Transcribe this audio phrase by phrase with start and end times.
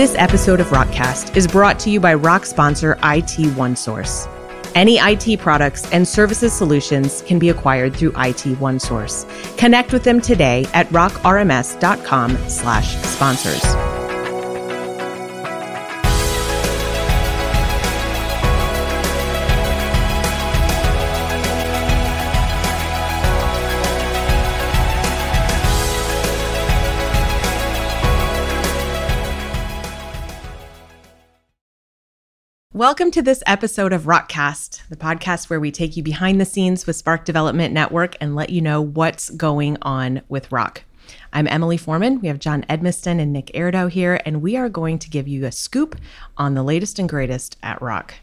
[0.00, 4.26] This episode of Rockcast is brought to you by Rock sponsor IT OneSource.
[4.74, 9.28] Any IT products and services solutions can be acquired through IT OneSource.
[9.58, 13.99] Connect with them today at rockrms.com slash sponsors.
[32.80, 36.86] Welcome to this episode of Rockcast, the podcast where we take you behind the scenes
[36.86, 40.84] with Spark Development Network and let you know what's going on with Rock.
[41.30, 42.22] I'm Emily Foreman.
[42.22, 45.44] We have Jon Edmiston and Nick Airdo here, and we are going to give you
[45.44, 45.94] a scoop
[46.38, 48.14] on the latest and greatest at Rock.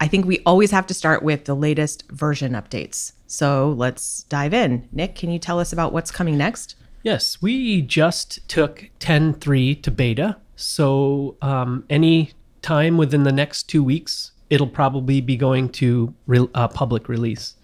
[0.00, 3.12] I think we always have to start with the latest version updates.
[3.28, 4.88] So let's dive in.
[4.90, 6.74] Nick, can you tell us about what's coming next?
[7.04, 10.38] Yes, we just took 10.3 to beta.
[10.56, 12.32] So um, any
[12.66, 17.54] time within the next two weeks, it'll probably be going to re- uh, public release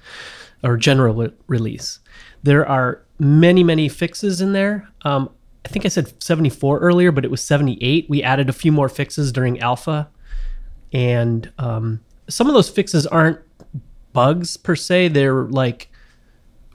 [0.62, 1.98] or general re- release.
[2.45, 4.89] There are many, many fixes in there.
[5.03, 5.28] Um,
[5.64, 8.08] I think I said 74 earlier, but it was 78.
[8.08, 10.08] We added a few more fixes during alpha.
[10.92, 13.41] And um, some of those fixes aren't
[14.12, 15.89] bugs per se, they're like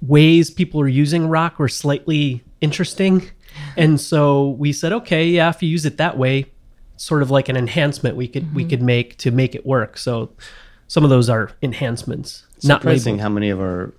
[0.01, 3.29] ways people are using rock were slightly interesting.
[3.75, 6.51] And so we said, okay, yeah, if you use it that way,
[6.97, 8.69] sort of like an enhancement we could we mm-hmm.
[8.69, 9.97] could make to make it work.
[9.97, 10.31] So
[10.87, 12.45] some of those are enhancements.
[12.63, 13.21] not surprising labeled.
[13.23, 13.93] how many of our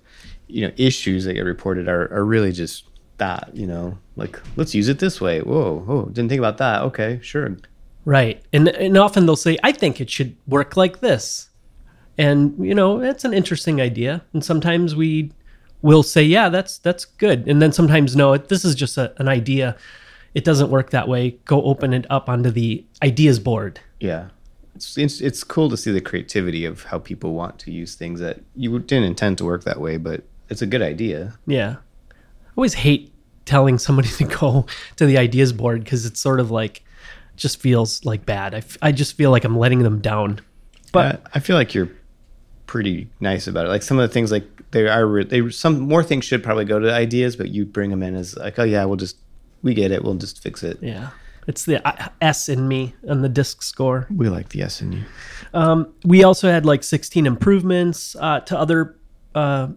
[0.47, 2.85] you know issues that get reported are, are really just
[3.17, 6.81] that you know like let's use it this way whoa whoa didn't think about that
[6.81, 7.57] okay sure
[8.05, 8.41] Right.
[8.53, 11.49] And and often they'll say, I think it should work like this.
[12.17, 14.23] And you know, it's an interesting idea.
[14.33, 15.31] And sometimes we
[15.81, 17.47] will say, yeah, that's that's good.
[17.47, 19.77] And then sometimes no, this is just a, an idea.
[20.33, 21.31] It doesn't work that way.
[21.45, 23.79] Go open it up onto the ideas board.
[23.99, 24.29] yeah
[24.75, 28.19] it's, it's it's cool to see the creativity of how people want to use things
[28.21, 31.77] that you didn't intend to work that way but it's a good idea Yeah.
[32.11, 33.11] I always hate
[33.45, 34.65] telling somebody to go
[34.97, 36.83] to the ideas board because it's sort of like
[37.35, 38.53] just feels like bad.
[38.53, 40.39] I, f- I just feel like I'm letting them down.
[40.91, 41.89] but I, I feel like you're
[42.67, 45.79] pretty nice about it like some of the things like they are re- they some
[45.79, 48.63] more things should probably go to ideas but you bring them in as like oh
[48.63, 49.17] yeah we'll just
[49.61, 50.03] we get it.
[50.03, 50.79] We'll just fix it.
[50.81, 51.09] Yeah.
[51.47, 54.07] It's the uh, S in me on the disc score.
[54.11, 55.03] we like the s in you.
[55.53, 58.97] Um, we also had like 16 improvements uh, to other
[59.33, 59.69] uh,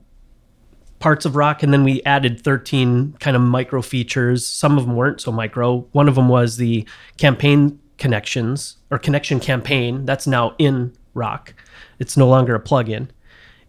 [0.98, 4.46] parts of rock and then we added 13 kind of micro features.
[4.46, 5.80] Some of them weren't so micro.
[5.92, 11.54] One of them was the campaign connections or connection campaign that's now in rock.
[11.98, 13.08] It's no longer a plugin.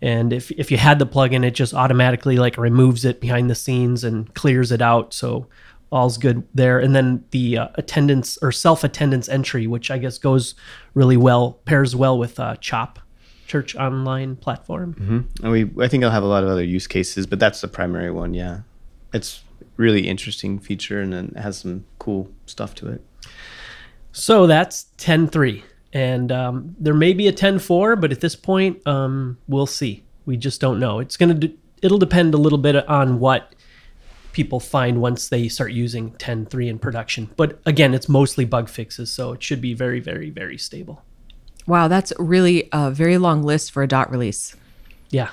[0.01, 3.55] And if, if you had the plugin it just automatically like removes it behind the
[3.55, 5.13] scenes and clears it out.
[5.13, 5.47] So
[5.93, 10.17] all's good there and then the uh, attendance or self attendance entry which i guess
[10.17, 10.55] goes
[10.93, 12.99] really well pairs well with uh, chop
[13.47, 17.27] church online platform And we, I think I'll have a lot of other use cases,
[17.27, 18.33] but that's the primary one.
[18.33, 18.61] Yeah,
[19.13, 19.43] it's
[19.77, 23.01] really interesting feature, and then it has some cool stuff to it.
[24.11, 25.61] So that's 10.3.
[25.91, 30.03] And um, there may be a 10.4, but at this point, um, we'll see.
[30.25, 30.99] We just don't know.
[30.99, 33.53] It's going to, de- it'll depend a little bit on what
[34.33, 37.29] people find once they start using 10.3 in production.
[37.37, 41.03] But again, it's mostly bug fixes, so it should be very, very, very stable.
[41.65, 44.55] Wow, that's really a very long list for a dot release.
[45.09, 45.29] Yeah.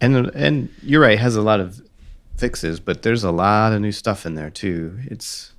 [0.00, 1.80] And and you're right, it has a lot of
[2.36, 4.98] fixes, but there's a lot of new stuff in there too.
[5.04, 5.52] It's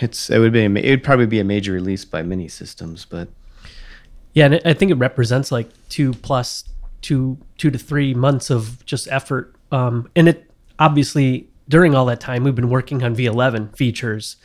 [0.00, 3.28] it's it would be it would probably be a major release by many systems, but
[4.32, 6.64] Yeah, and I think it represents like two plus
[7.02, 9.54] two two to three months of just effort.
[9.72, 10.49] Um, and it
[10.80, 14.36] obviously during all that time we've been working on V11 features,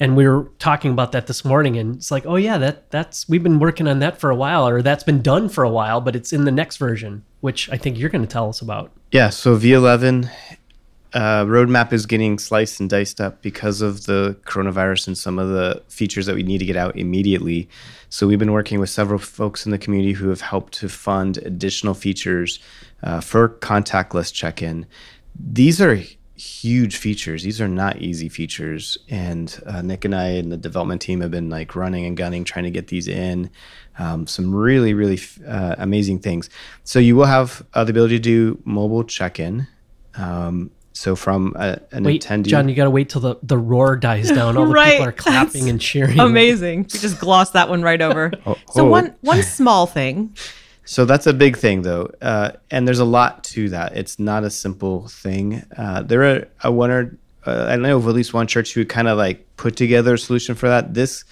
[0.00, 1.76] and we were talking about that this morning.
[1.76, 4.68] And it's like, oh yeah, that that's we've been working on that for a while,
[4.68, 7.78] or that's been done for a while, but it's in the next version, which I
[7.78, 8.92] think you're going to tell us about.
[9.10, 10.30] Yeah, so V11
[11.14, 15.48] uh, roadmap is getting sliced and diced up because of the coronavirus and some of
[15.48, 17.68] the features that we need to get out immediately.
[18.10, 21.38] So we've been working with several folks in the community who have helped to fund
[21.38, 22.58] additional features
[23.02, 24.86] uh, for contactless check-in.
[25.38, 26.00] These are
[26.36, 27.42] huge features.
[27.42, 31.30] These are not easy features, and uh, Nick and I and the development team have
[31.30, 33.50] been like running and gunning trying to get these in.
[33.98, 36.48] Um, some really, really uh, amazing things.
[36.84, 39.66] So you will have uh, the ability to do mobile check-in.
[40.16, 43.58] Um, so from a, an Wait, attendee, Jon, you got to wait till the, the
[43.58, 44.56] roar dies down.
[44.56, 44.92] All the Right.
[44.92, 46.18] people are clapping and cheering.
[46.18, 46.84] Amazing.
[46.92, 48.32] We just glossed that one right over.
[48.44, 48.84] so oh.
[48.84, 50.36] one one small thing.
[50.88, 53.94] So that's a big thing, though, uh, and there's a lot to that.
[53.94, 55.62] It's not a simple thing.
[55.76, 58.86] Uh, there are uh, one or uh, I know of at least one church who
[58.86, 60.94] kind of like put together a solution for that.
[60.94, 61.24] This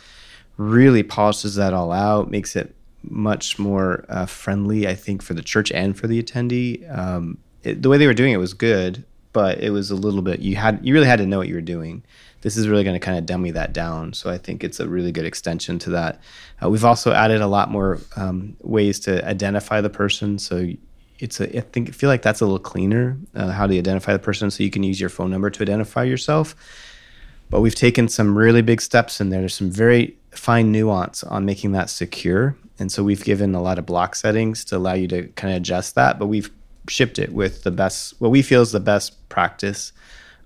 [0.59, 5.41] really polishes that all out, makes it much more uh, friendly, I think, for the
[5.41, 6.87] church and for the attendee.
[6.95, 10.21] Um, it, the way they were doing it was good, but it was a little
[10.21, 12.03] bit you had you really had to know what you were doing.
[12.47, 14.13] This is really going to kind of dummy that down.
[14.13, 16.21] So I think it's a really good extension to that.
[16.63, 20.39] Uh, we've also added a lot more um, ways to identify the person.
[20.39, 20.71] So
[21.19, 24.13] it's a I think I feel like that's a little cleaner uh, how to identify
[24.13, 24.53] the person.
[24.53, 26.55] So you can use your phone number to identify yourself.
[27.51, 29.41] But we've taken some really big steps in there.
[29.41, 32.57] There's some very fine nuance on making that secure.
[32.79, 35.57] And so we've given a lot of block settings to allow you to kind of
[35.57, 36.21] adjust that.
[36.21, 36.53] But we've
[36.89, 39.93] shipped it with the best, what we feel is the best practice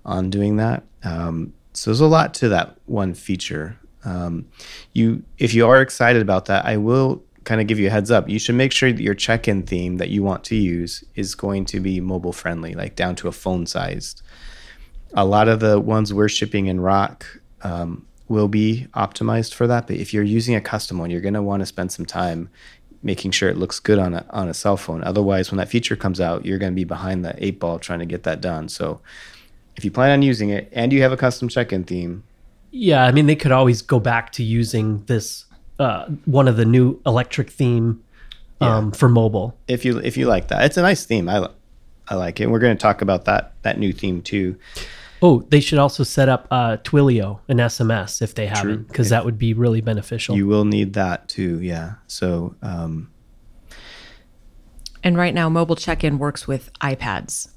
[0.03, 0.81] on doing that.
[1.03, 3.77] Um, so there's a lot to that one feature.
[4.03, 4.47] Um,
[4.93, 8.11] you, if you are excited about that, I will kind of give you a heads
[8.11, 8.29] up.
[8.29, 11.65] You should make sure that your check-in theme that you want to use is going
[11.65, 14.21] to be mobile friendly, like down to a phone sized.
[15.13, 17.25] A lot of the ones we're shipping in Rock
[17.63, 19.87] um, will be optimized for that.
[19.87, 22.49] But if you're using a custom one, you're going to want to spend some time
[23.03, 25.03] making sure it looks good on a on a cell phone.
[25.03, 27.99] Otherwise, when that feature comes out, you're going to be behind the eight ball trying
[27.99, 28.69] to get that done.
[28.69, 29.01] So,
[29.75, 32.23] if you plan on using it and you have a custom check-in theme,
[32.71, 35.45] yeah, I mean they could always go back to using this
[35.79, 38.03] uh, one of the new electric theme
[38.61, 38.91] um, yeah.
[38.91, 39.57] for mobile.
[39.67, 41.27] If you if you like that, it's a nice theme.
[41.27, 41.47] I
[42.07, 42.43] I like it.
[42.43, 44.57] And we're going to talk about that that new theme too.
[45.23, 49.23] Oh, they should also set up uh, Twilio and SMS if they haven't, because that
[49.23, 50.35] would be really beneficial.
[50.35, 51.93] You will need that too, yeah.
[52.07, 53.11] So, um,
[55.03, 57.50] and right now, mobile check-in works with iPads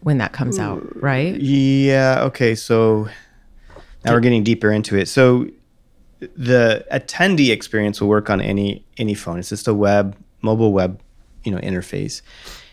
[0.00, 1.34] when that comes out, right?
[1.40, 2.22] Yeah.
[2.24, 2.54] Okay.
[2.54, 3.08] So
[4.04, 5.08] now we're getting deeper into it.
[5.08, 5.48] So
[6.20, 9.38] the attendee experience will work on any any phone.
[9.38, 11.00] It's just a web, mobile web,
[11.44, 12.22] you know, interface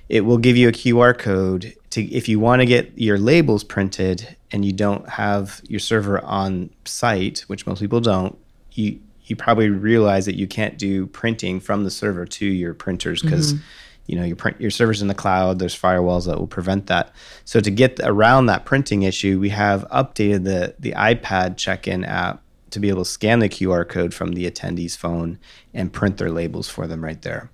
[0.10, 3.64] it will give you a QR code to if you want to get your labels
[3.64, 8.38] printed and you don't have your server on site, which most people don't,
[8.74, 13.24] you you probably realize that you can't do printing from the server to your printers
[13.24, 13.64] because mm-hmm.
[14.08, 15.60] You know your print your server's in the cloud.
[15.60, 17.14] There's firewalls that will prevent that.
[17.44, 22.42] So to get around that printing issue, we have updated the the iPad check-in app
[22.72, 25.40] to be able to scan the QR code from the attendee's phone
[25.74, 27.50] and print their labels for them right there.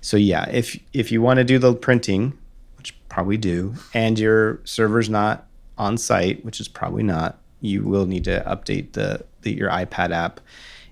[0.00, 2.36] So yeah, if if you want to do the printing,
[2.76, 5.46] which probably do, and your server's not
[5.78, 10.10] on site, which is probably not, you will need to update the, the your iPad
[10.10, 10.40] app,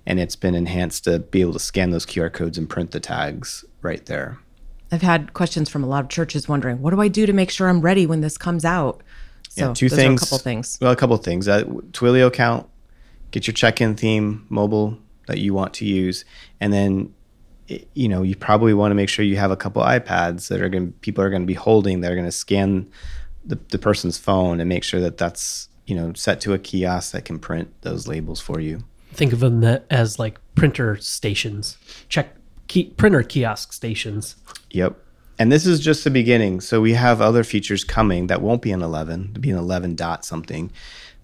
[0.07, 3.01] and it's been enhanced to be able to scan those QR codes and print the
[3.01, 4.39] tags right there.
[4.93, 7.51] I've had questions from a lot of churches wondering, what do I do to make
[7.51, 9.03] sure I'm ready when this comes out?
[9.51, 10.23] So yeah, two things.
[10.23, 10.79] a couple things.
[10.81, 11.49] Well, a couple things.
[11.49, 12.69] Uh, Twilio account,
[13.31, 16.25] get your check-in theme mobile that you want to use,
[16.61, 17.15] and then
[17.95, 20.69] you know, you probably want to make sure you have a couple iPads that are
[20.69, 22.01] going people are going to be holding.
[22.01, 22.91] that are going to scan
[23.45, 27.13] the, the person's phone and make sure that that's you know set to a kiosk
[27.13, 28.85] that can print those labels for you.
[29.13, 31.77] Think of them as like printer stations.
[32.09, 32.37] Check
[32.71, 34.37] key, printer kiosk stations.
[34.71, 34.97] Yep.
[35.41, 36.61] And this is just the beginning.
[36.61, 39.97] So we have other features coming that won't be in 11, to be in 11
[39.97, 40.71] dot something,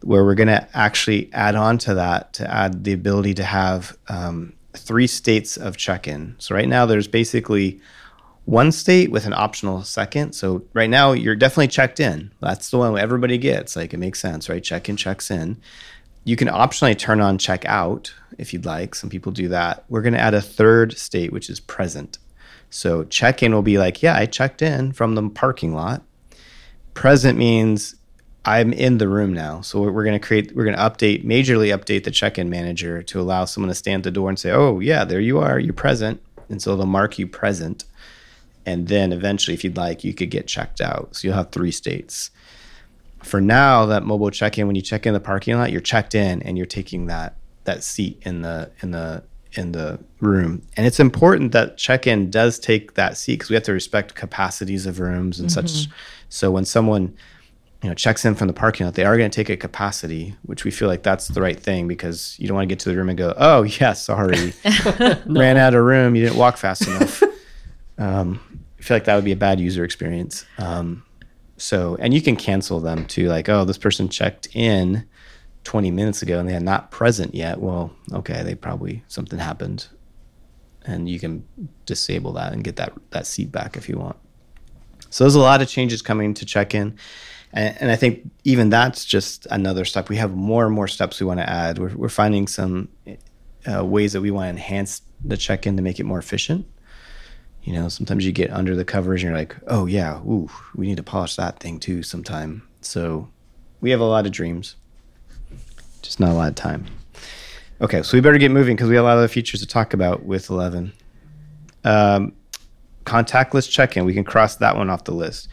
[0.03, 3.97] where we're going to actually add on to that to add the ability to have
[4.09, 6.35] um, three states of check in.
[6.39, 7.81] So right now there's basically
[8.45, 10.33] one state with an optional second.
[10.33, 12.33] So right now you're definitely checked in.
[12.41, 13.77] That's the one everybody gets.
[13.77, 14.65] Like it makes sense, right?
[14.65, 15.59] Check in, checks in.
[16.27, 18.97] You can optionally turn on check out if you'd like.
[18.97, 19.85] Some people do that.
[19.89, 22.19] We're going to add a third state, which is present.
[22.69, 26.03] So check in will be like, yeah, I checked in from the parking lot.
[26.95, 27.95] Present means
[28.45, 29.61] I'm in the room now.
[29.61, 33.21] So we're, going to create, we're going to update, majorly update the check-in manager to
[33.21, 35.73] allow someone to stand at the door and say, "Oh yeah, there you are, you're
[35.73, 37.85] present," and so they'll mark you present.
[38.65, 41.15] And then eventually, if you'd like, you could get checked out.
[41.15, 42.31] So you'll have three states.
[43.27, 46.43] For now, that mobile check-in, when you check in the parking lot, you're checked in
[46.43, 50.63] and you're taking that that seat in the in the in the room.
[50.77, 54.87] And it's important that check-in does take that seat because we have to respect capacities
[54.87, 55.67] of rooms and mm-hmm.
[55.67, 55.89] such.
[56.29, 57.15] So when someone
[57.83, 60.35] you know checks in from the parking lot, they are going to take a capacity,
[60.43, 62.89] which we feel like that's the right thing because you don't want to get to
[62.89, 64.55] the room and go, "Oh yeah, sorry,
[64.99, 65.41] no.
[65.41, 66.15] ran out of room.
[66.15, 67.23] You didn't walk fast enough."
[67.99, 68.41] um,
[68.79, 70.45] I feel like that would be a bad user experience.
[70.59, 71.05] Um,
[71.57, 75.07] so, and you can cancel them too, like, "Oh, this person checked in
[75.65, 79.87] 20 minutes ago and they are not present yet." Well, okay, they probably something happened,
[80.85, 81.47] and you can
[81.87, 84.17] disable that and get that that seat back if you want.
[85.11, 86.99] So there's a lot of changes coming to check in.
[87.53, 90.09] And, and I think even that's just another step.
[90.09, 91.79] We have more and more steps we want to add.
[91.79, 92.89] We're, we're finding some
[93.67, 96.67] uh, ways that we want to enhance the check in to make it more efficient.
[97.67, 100.87] You know, sometimes you get under the covers and you're like, oh, yeah, ooh, we
[100.87, 102.63] need to polish that thing too sometime.
[102.81, 103.29] So
[103.81, 104.77] we have a lot of dreams,
[106.01, 106.87] just not a lot of time.
[107.81, 109.95] Okay, so we better get moving because we have a lot of features to talk
[109.95, 110.93] about with 11.
[111.83, 112.35] Um,
[113.05, 115.49] contactless check-in, we can cross that one off the list.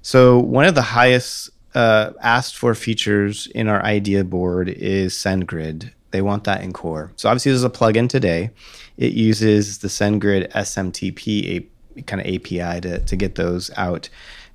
[0.00, 5.90] So one of the highest uh, asked for features in our idea board is SendGrid.
[6.10, 7.12] They want that in core.
[7.16, 8.50] So obviously, there's a plugin today.
[8.96, 14.08] It uses the SendGrid SMTP a, kind of API to, to get those out.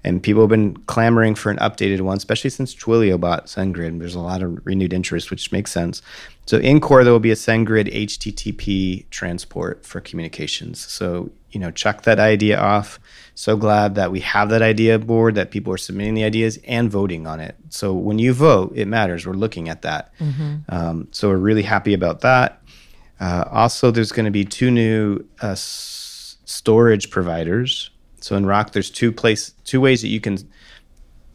[0.06, 3.98] And people have been clamoring for an updated one, especially since Twilio bought SendGrid.
[3.98, 6.04] There's a lot of renewed interest, which makes sense.
[6.46, 10.80] So in core, there will be a SendGrid HTTP transport for communications.
[10.80, 13.00] So, you know, check that idea off.
[13.34, 16.92] So glad that we have that idea board, that people are submitting the ideas and
[16.92, 17.56] voting on it.
[17.70, 19.26] So when you vote, it matters.
[19.26, 20.12] We're looking at that.
[20.20, 20.56] Mm-hmm.
[20.70, 22.62] Um, so we're really happy about that.
[23.20, 27.90] Uh, also, there's going to be two new uh, s- storage providers
[28.26, 30.40] so in Rock, there's two place two ways that you can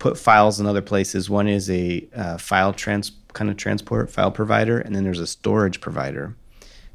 [0.00, 1.30] put files in other places.
[1.30, 5.26] One is a uh, file trans kind of transport file provider, and then there's a
[5.28, 6.34] storage provider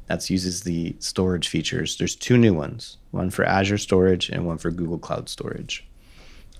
[0.08, 1.96] that uses the storage features.
[1.96, 5.88] There's two new ones, one for Azure Storage and one for Google Cloud Storage.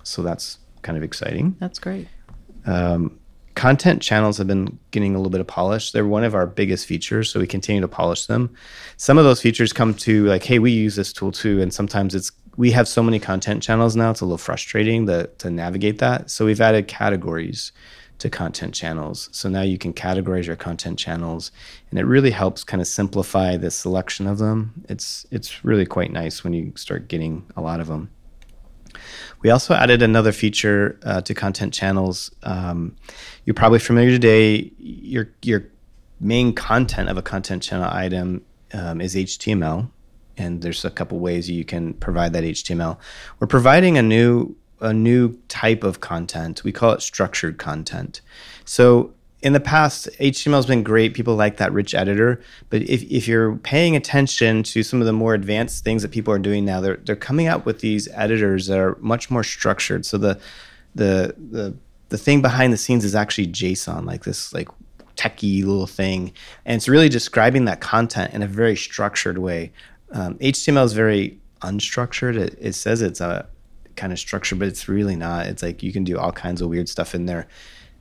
[0.01, 1.55] So that's kind of exciting.
[1.59, 2.07] That's great.
[2.65, 3.19] Um,
[3.53, 5.91] content channels have been getting a little bit of polish.
[5.91, 8.55] They're one of our biggest features, so we continue to polish them.
[8.97, 12.15] Some of those features come to like, hey, we use this tool too, and sometimes
[12.15, 15.99] it's we have so many content channels now, it's a little frustrating to, to navigate
[15.99, 16.29] that.
[16.29, 17.71] So we've added categories
[18.17, 19.29] to content channels.
[19.31, 21.51] So now you can categorize your content channels
[21.91, 24.83] and it really helps kind of simplify the selection of them.
[24.89, 28.09] It's it's really quite nice when you start getting a lot of them.
[29.43, 32.31] We also added another feature uh, to content channels.
[32.41, 32.95] Um,
[33.45, 34.71] you're probably familiar today.
[34.79, 35.65] Your your
[36.19, 39.91] main content of a content channel item um, is HTML,
[40.37, 42.97] and there's a couple ways you can provide that HTML.
[43.39, 46.63] We're providing a new a new type of content.
[46.63, 48.21] We call it structured content.
[48.65, 51.13] So in the past, HTML has been great.
[51.13, 52.41] People like that rich editor.
[52.69, 56.33] But if, if you're paying attention to some of the more advanced things that people
[56.33, 60.05] are doing now, they're, they're coming out with these editors that are much more structured.
[60.05, 60.39] So the,
[60.95, 61.75] the, the,
[62.09, 64.69] the thing behind the scenes is actually JSON, like this like
[65.15, 66.31] techie little thing.
[66.65, 69.71] And it's really describing that content in a very structured way
[70.11, 72.37] um, HTML is very unstructured.
[72.37, 73.47] It, it says it's a
[73.95, 75.47] kind of structure, but it's really not.
[75.47, 77.47] It's like you can do all kinds of weird stuff in there.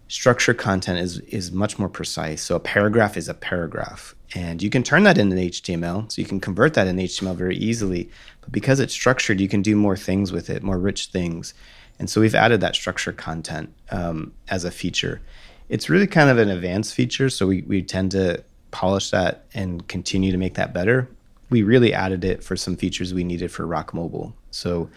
[0.08, 2.42] Structure content is is much more precise.
[2.42, 6.10] So a paragraph is a paragraph, and you can turn that into HTML.
[6.12, 8.08] So you can convert that in HTML very easily.
[8.40, 11.54] But because it's structured, you can do more things with it, more rich things.
[11.98, 15.22] And so we've added that structure content um, as a feature.
[15.68, 19.88] It's really kind of an advanced feature, so we, we tend to polish that and
[19.88, 21.08] continue to make that better
[21.50, 24.34] we really added it for some features we needed for Rock Mobile.
[24.50, 24.90] So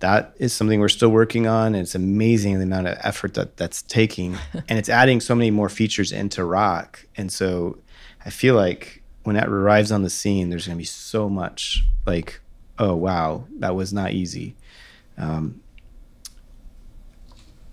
[0.00, 1.68] that is something we're still working on.
[1.68, 4.36] And it's amazing the amount of effort that that's taking,
[4.68, 7.06] and it's adding so many more features into Rock.
[7.16, 7.78] And so
[8.24, 11.84] I feel like when that arrives on the scene, there's going to be so much
[12.06, 12.40] like,
[12.78, 14.54] oh wow, that was not easy.
[15.18, 15.60] Um,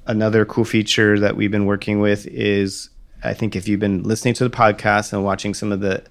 [0.05, 2.89] another cool feature that we've been working with is
[3.24, 6.03] I think if you've been listening to the podcast and watching some of the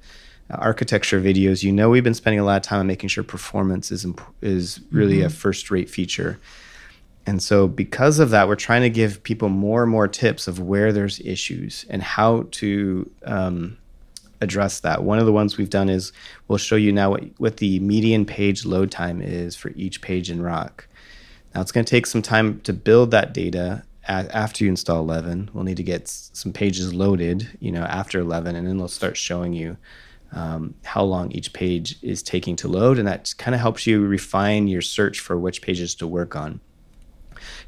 [0.59, 3.91] architecture videos, you know we've been spending a lot of time on making sure performance
[3.91, 5.27] is imp- is really mm-hmm.
[5.27, 6.39] a first rate feature.
[7.27, 10.59] And so because of that, we're trying to give people more and more tips of
[10.59, 13.79] where there's issues and how to um,
[14.41, 15.05] address that.
[15.05, 16.13] One of the ones we've done is
[16.49, 20.31] we'll show you now what, what the median page load time is for each page
[20.31, 20.89] in Rock.
[21.55, 25.51] Now it's going to take some time to build that data after you install 11.
[25.53, 29.17] We'll need to get some pages loaded, you know, after 11, and then they'll start
[29.17, 29.77] showing you
[30.33, 34.05] um, how long each page is taking to load, and that kind of helps you
[34.05, 36.61] refine your search for which pages to work on.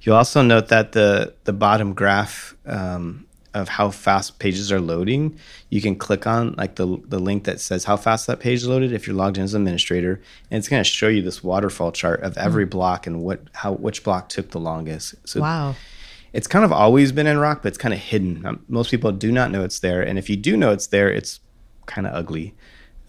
[0.03, 5.39] You'll also note that the the bottom graph um, of how fast pages are loading,
[5.71, 8.93] you can click on like the the link that says how fast that page loaded
[8.93, 11.93] if you're logged in as an administrator, and it's going to show you this waterfall
[11.93, 12.71] chart of every mm.
[12.71, 15.15] block and what how which block took the longest.
[15.25, 15.75] So wow.
[16.33, 18.45] It's kind of always been in Rock, but it's kind of hidden.
[18.45, 21.09] Um, most people do not know it's there, and if you do know it's there,
[21.09, 21.39] it's
[21.87, 22.55] kind of ugly.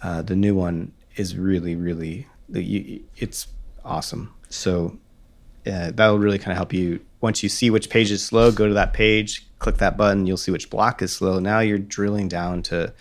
[0.01, 2.27] Uh, the new one is really, really,
[3.17, 3.47] it's
[3.83, 4.33] awesome.
[4.49, 4.97] So
[5.65, 6.99] uh, that'll really kind of help you.
[7.21, 10.27] Once you see which page is slow, go to that page, click that button.
[10.27, 11.39] You'll see which block is slow.
[11.39, 12.93] Now you're drilling down to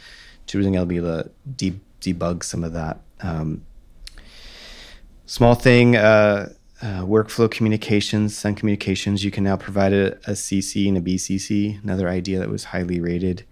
[0.46, 3.00] to really able to de- debug some of that.
[3.20, 3.64] Um,
[5.26, 5.96] small thing.
[5.96, 6.52] Uh,
[6.82, 9.24] uh, workflow communications, send communications.
[9.24, 11.82] You can now provide a, a CC and a BCC.
[11.82, 13.44] Another idea that was highly rated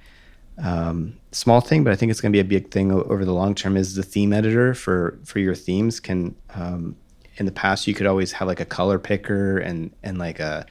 [0.62, 3.34] um, small thing, but I think it's going to be a big thing over the
[3.34, 3.76] long term.
[3.76, 6.96] Is the theme editor for for your themes can um,
[7.36, 10.66] in the past you could always have like a color picker and and like a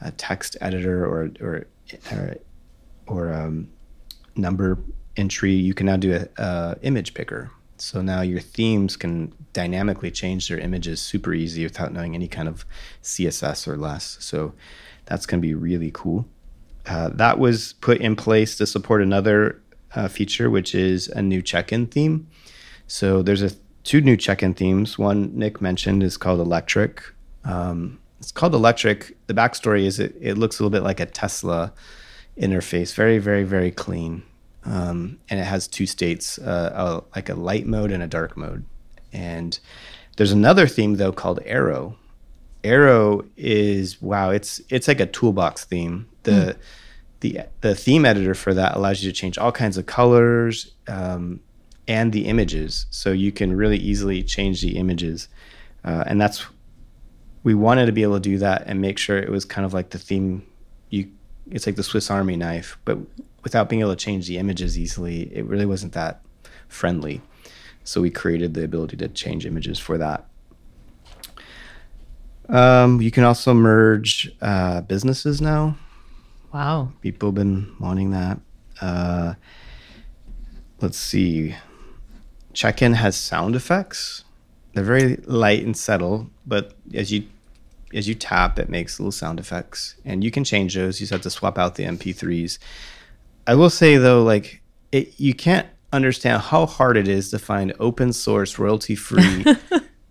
[0.00, 1.66] a text editor or or
[2.10, 2.36] or,
[3.06, 3.68] or um,
[4.36, 4.78] number
[5.16, 7.50] entry, you can now do a, a image picker.
[7.76, 12.48] So now your themes can dynamically change their images super easy without knowing any kind
[12.48, 12.64] of
[13.02, 14.18] CSS or less.
[14.20, 14.54] So
[15.06, 16.26] that's going to be really cool.
[16.86, 19.60] Uh, that was put in place to support another
[19.94, 22.26] uh, feature, which is a new check-in theme.
[22.86, 23.52] So there's a
[23.84, 24.98] two new check-in themes.
[24.98, 27.02] One Nick mentioned is called Electric.
[27.44, 29.16] Um, it's called Electric.
[29.26, 31.72] The backstory is it, it looks a little bit like a Tesla
[32.38, 34.22] interface, very, very, very clean.
[34.64, 38.36] Um, and it has two states, uh, a, like a light mode and a dark
[38.36, 38.64] mode.
[39.12, 39.58] And
[40.16, 41.96] there's another theme though called Aero.
[42.64, 46.08] Aero is wow, it's it's like a toolbox theme.
[46.22, 46.56] The mm.
[47.20, 51.40] the the theme editor for that allows you to change all kinds of colors um,
[51.88, 55.28] and the images, so you can really easily change the images.
[55.84, 56.46] Uh, and that's
[57.42, 59.74] we wanted to be able to do that and make sure it was kind of
[59.74, 60.46] like the theme
[60.90, 61.10] you
[61.50, 62.98] it's like the Swiss Army knife, but
[63.42, 66.22] without being able to change the images easily, it really wasn't that
[66.68, 67.20] friendly.
[67.84, 70.26] So we created the ability to change images for that.
[72.48, 75.76] Um, you can also merge uh, businesses now.
[76.52, 76.92] Wow.
[77.00, 78.38] People have been wanting that.
[78.80, 79.34] Uh,
[80.80, 81.54] let's see.
[82.52, 84.24] Check in has sound effects.
[84.74, 87.24] They're very light and subtle, but as you
[87.94, 90.98] as you tap, it makes little sound effects, and you can change those.
[90.98, 92.58] You just have to swap out the MP3s.
[93.46, 97.72] I will say though, like it, you can't understand how hard it is to find
[97.78, 99.44] open source royalty free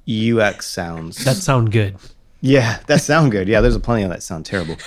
[0.08, 1.24] UX sounds.
[1.24, 1.98] That sound good.
[2.40, 3.48] Yeah, that sound good.
[3.48, 4.78] Yeah, there's a plenty of that sound terrible.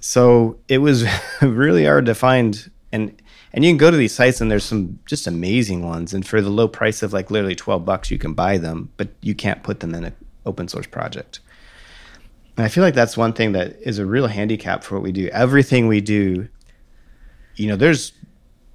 [0.00, 1.04] So it was
[1.42, 3.20] really hard to find and
[3.52, 6.40] and you can go to these sites and there's some just amazing ones and for
[6.40, 9.62] the low price of like literally 12 bucks you can buy them, but you can't
[9.62, 10.14] put them in an
[10.46, 11.40] open source project.
[12.56, 15.12] And I feel like that's one thing that is a real handicap for what we
[15.12, 15.28] do.
[15.28, 16.48] Everything we do,
[17.56, 18.12] you know, there's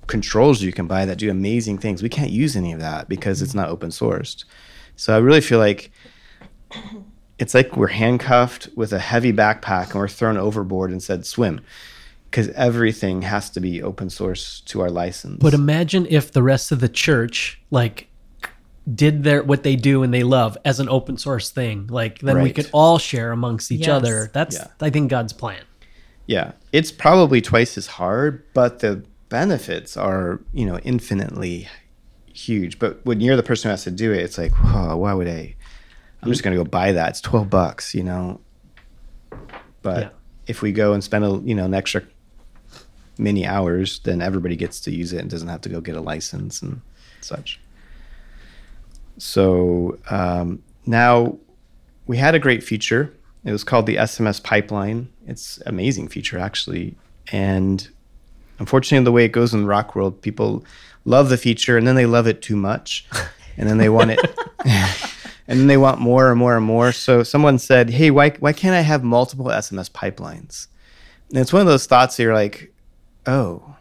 [0.07, 2.03] controls you can buy that do amazing things.
[2.03, 4.43] We can't use any of that because it's not open sourced.
[4.95, 5.91] So I really feel like
[7.37, 11.61] it's like we're handcuffed with a heavy backpack and we're thrown overboard and said swim
[12.29, 15.37] because everything has to be open source to our license.
[15.41, 18.07] But imagine if the rest of the church like
[18.93, 21.87] did their what they do and they love as an open source thing.
[21.87, 22.43] Like then right.
[22.43, 23.89] we could all share amongst each yes.
[23.89, 24.29] other.
[24.33, 24.67] That's yeah.
[24.79, 25.63] I think God's plan.
[26.27, 26.53] Yeah.
[26.71, 31.67] It's probably twice as hard, but the benefits are, you know, infinitely
[32.33, 32.79] huge.
[32.79, 35.27] But when you're the person who has to do it, it's like, whoa, why would
[35.27, 35.55] I
[36.21, 37.09] I'm just going to go buy that.
[37.09, 38.39] It's 12 bucks, you know.
[39.81, 40.09] But yeah.
[40.47, 42.01] if we go and spend a, you know, an extra
[43.17, 46.01] many hours, then everybody gets to use it and doesn't have to go get a
[46.01, 46.81] license and
[47.21, 47.59] such.
[49.17, 51.37] So um, now
[52.07, 53.13] we had a great feature.
[53.43, 55.09] It was called the SMS pipeline.
[55.27, 56.95] It's amazing feature actually,
[57.31, 57.87] and
[58.59, 60.65] unfortunately, the way it goes in the rock world, people
[61.05, 63.05] love the feature and then they love it too much,
[63.57, 64.19] and then they want it.
[65.47, 66.91] and then they want more and more and more.
[66.91, 70.67] So someone said, "Hey, why why can't I have multiple SMS pipelines?"
[71.29, 72.73] And it's one of those thoughts that you're like,
[73.25, 73.75] "Oh,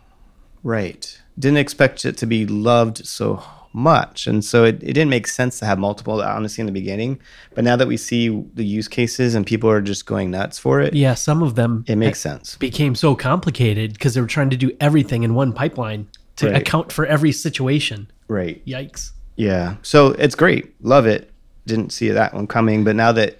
[0.62, 1.20] right.
[1.38, 5.59] Didn't expect it to be loved so much." And so it, it didn't make sense
[5.61, 7.18] to have multiple, honestly, in the beginning.
[7.55, 10.81] But now that we see the use cases and people are just going nuts for
[10.81, 12.57] it, yeah, some of them it makes sense.
[12.57, 16.61] Became so complicated because they were trying to do everything in one pipeline to right.
[16.61, 18.11] account for every situation.
[18.29, 18.64] Right.
[18.66, 19.12] Yikes.
[19.37, 19.77] Yeah.
[19.83, 20.74] So it's great.
[20.83, 21.31] Love it
[21.66, 23.38] didn't see that one coming, but now that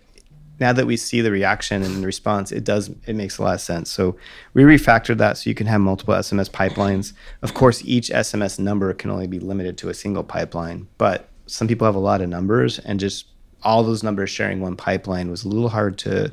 [0.61, 3.55] now that we see the reaction and the response, it does it makes a lot
[3.55, 3.91] of sense.
[3.91, 4.17] So
[4.53, 7.13] we refactored that so you can have multiple SMS pipelines.
[7.43, 11.69] Of course, each SMS number can only be limited to a single pipeline, but some
[11.69, 13.27] people have a lot of numbers and just
[13.63, 16.33] all those numbers sharing one pipeline was a little hard to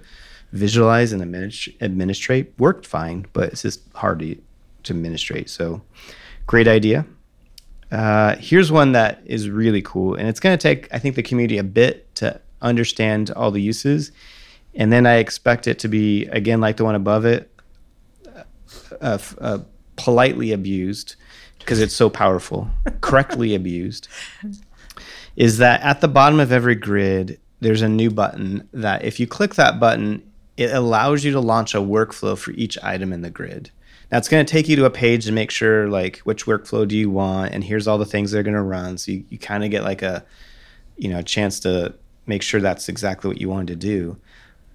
[0.51, 1.21] visualize and
[1.81, 2.53] administrate.
[2.57, 4.35] Worked fine, but it's just hard to,
[4.83, 5.49] to administrate.
[5.49, 5.81] So
[6.45, 7.05] great idea.
[7.91, 11.23] Uh, here's one that is really cool, and it's going to take, I think, the
[11.23, 14.11] community a bit to understand all the uses.
[14.73, 17.51] And then I expect it to be, again, like the one above it,
[19.01, 19.59] uh, uh,
[19.97, 21.15] politely abused
[21.59, 22.69] because it's so powerful,
[23.01, 24.07] correctly abused.
[25.35, 29.27] Is that at the bottom of every grid, there's a new button that if you
[29.27, 30.23] click that button,
[30.57, 33.71] it allows you to launch a workflow for each item in the grid.
[34.11, 36.87] Now it's going to take you to a page to make sure like which workflow
[36.87, 38.97] do you want, and here's all the things they're going to run.
[38.97, 40.25] So you, you kind of get like a,
[40.97, 41.93] you know, a chance to
[42.25, 44.17] make sure that's exactly what you wanted to do.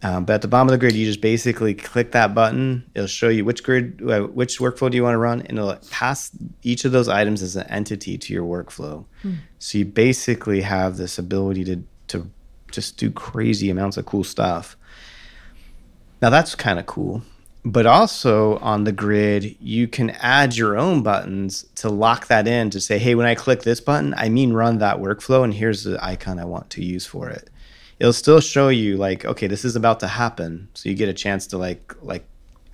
[0.03, 2.89] Um, but at the bottom of the grid, you just basically click that button.
[2.95, 5.77] It'll show you which grid, uh, which workflow do you want to run, and it'll
[5.91, 6.31] pass
[6.63, 9.05] each of those items as an entity to your workflow.
[9.23, 9.35] Hmm.
[9.59, 12.31] So you basically have this ability to to
[12.71, 14.77] just do crazy amounts of cool stuff.
[16.21, 17.23] Now that's kind of cool.
[17.67, 22.71] But also on the grid, you can add your own buttons to lock that in
[22.71, 25.83] to say, hey, when I click this button, I mean run that workflow, and here's
[25.83, 27.51] the icon I want to use for it.
[27.99, 31.13] It'll still show you like, okay, this is about to happen, so you get a
[31.13, 32.25] chance to like like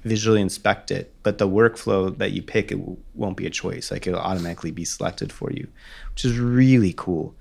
[0.05, 1.14] visually inspect it.
[1.22, 2.78] But the workflow that you pick, it
[3.14, 3.90] won't be a choice.
[3.90, 5.68] Like it'll automatically be selected for you,
[6.11, 7.35] which is really cool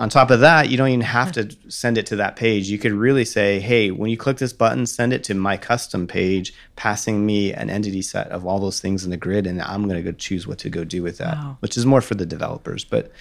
[0.00, 2.70] on top of that, you don't even have to send it to that page.
[2.70, 6.06] You could really say, hey, when you click this button, send it to my custom
[6.06, 9.86] page, passing me an entity set of all those things in the grid, and I'm
[9.86, 11.58] going to go choose what to go do with that, wow.
[11.60, 12.82] which is more for the developers.
[12.82, 13.12] But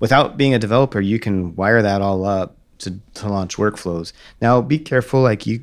[0.00, 4.12] without being a developer, you can wire that all up to, to launch workflows.
[4.42, 5.62] Now, be careful, like you,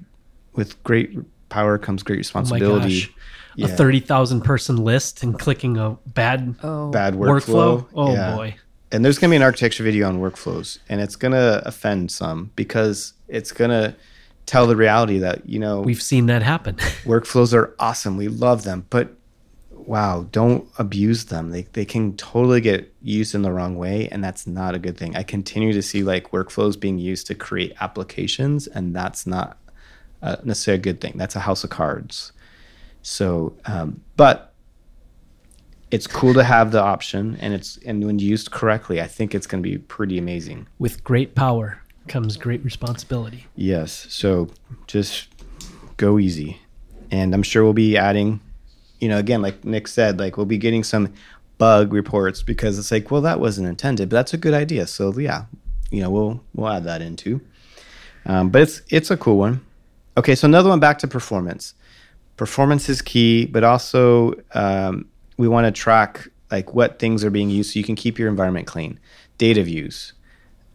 [0.55, 1.15] with great
[1.49, 3.03] power comes great oh responsibility.
[3.07, 3.13] Oh
[3.55, 3.67] yeah.
[3.67, 6.89] A 30,000 person list and clicking a bad, oh.
[6.89, 7.83] bad workflow.
[7.83, 7.87] workflow.
[7.93, 8.35] Oh yeah.
[8.35, 8.55] boy
[8.95, 12.09] and there's going to be an architecture video on workflows and it's going to offend
[12.09, 13.93] some because it's going to
[14.45, 16.75] tell the reality that you know we've seen that happen.
[17.03, 18.15] workflows are awesome.
[18.15, 19.13] We love them but
[19.71, 21.51] wow don't abuse them.
[21.51, 24.97] They, they can totally get used in the wrong way and that's not a good
[24.97, 25.15] thing.
[25.15, 29.57] I continue to see like workflows being used to create applications and that's not
[30.21, 31.13] uh, necessarily a good thing.
[31.17, 32.31] That's a house of cards.
[33.01, 34.54] So um, but
[35.95, 39.47] it's cool to have the option and it's and when used correctly i think it's
[39.47, 40.67] going to be pretty amazing.
[40.77, 43.45] With great power comes great responsibility.
[43.55, 44.49] Yes so
[44.87, 45.29] just
[45.95, 46.59] go easy.
[47.11, 48.41] And i'm sure we'll be adding
[48.99, 51.13] you know again like nick said like we'll be getting some
[51.57, 54.85] bug reports because it's like well that wasn't intended but that's a good idea.
[54.87, 55.45] So yeah
[55.91, 57.39] you know we'll we'll add that into.
[58.25, 59.65] Um, but it's it's a cool one.
[60.17, 61.73] Okay so another one back to performance.
[62.35, 67.49] Performance is key but also um, we want to track like what things are being
[67.49, 68.99] used so you can keep your environment clean.
[69.37, 70.13] Data views.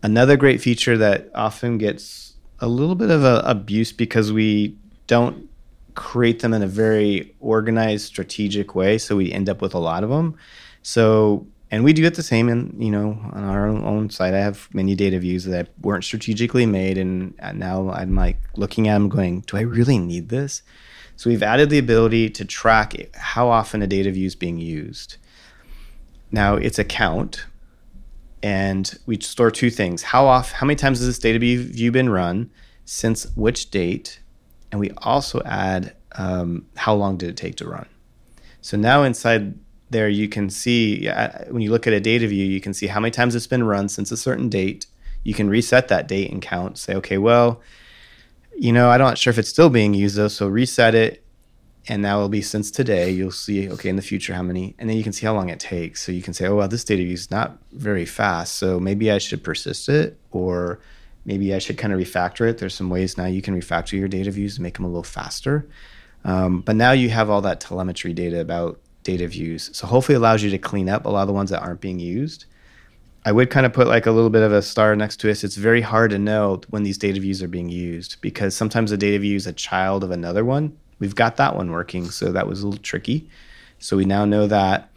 [0.02, 5.48] Another great feature that often gets a little bit of a abuse because we don't
[5.94, 8.98] create them in a very organized, strategic way.
[8.98, 10.36] So we end up with a lot of them.
[10.82, 14.34] So, and we do it the same in, you know, on our own, site.
[14.34, 16.98] I have many data views that weren't strategically made.
[16.98, 20.62] And now I'm like looking at them going, do I really need this?
[21.20, 25.18] So we've added the ability to track how often a data view is being used.
[26.32, 27.44] Now it's a count,
[28.42, 32.08] and we store two things: how off, how many times has this data view been
[32.08, 32.50] run,
[32.86, 34.20] since which date,
[34.72, 37.86] and we also add um, how long did it take to run.
[38.62, 39.58] So now inside
[39.90, 41.06] there, you can see
[41.50, 43.64] when you look at a data view, you can see how many times it's been
[43.64, 44.86] run since a certain date.
[45.22, 46.78] You can reset that date and count.
[46.78, 47.60] Say, okay, well,
[48.60, 50.28] you know, I'm not sure if it's still being used though.
[50.28, 51.24] So reset it,
[51.88, 53.10] and that will be since today.
[53.10, 55.48] You'll see, okay, in the future how many, and then you can see how long
[55.48, 56.04] it takes.
[56.04, 59.10] So you can say, oh well, this data view is not very fast, so maybe
[59.10, 60.78] I should persist it, or
[61.24, 62.58] maybe I should kind of refactor it.
[62.58, 65.02] There's some ways now you can refactor your data views to make them a little
[65.04, 65.66] faster.
[66.26, 70.18] Um, but now you have all that telemetry data about data views, so hopefully it
[70.18, 72.44] allows you to clean up a lot of the ones that aren't being used
[73.24, 75.44] I would kind of put like a little bit of a star next to it.
[75.44, 78.96] It's very hard to know when these data views are being used because sometimes a
[78.96, 80.76] data view is a child of another one.
[80.98, 83.28] We've got that one working, so that was a little tricky.
[83.78, 84.90] So we now know that.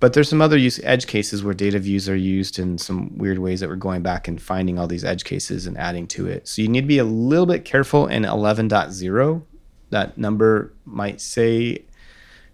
[0.00, 3.38] But there's some other use edge cases where data views are used in some weird
[3.38, 6.48] ways that we're going back and finding all these edge cases and adding to it.
[6.48, 9.42] So you need to be a little bit careful in 11.0.
[9.90, 11.84] That number might say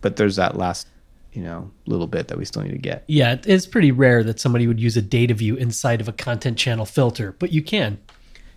[0.00, 0.88] But there's that last,
[1.32, 3.04] you know, little bit that we still need to get.
[3.06, 6.58] Yeah, it's pretty rare that somebody would use a data view inside of a content
[6.58, 7.98] channel filter, but you can.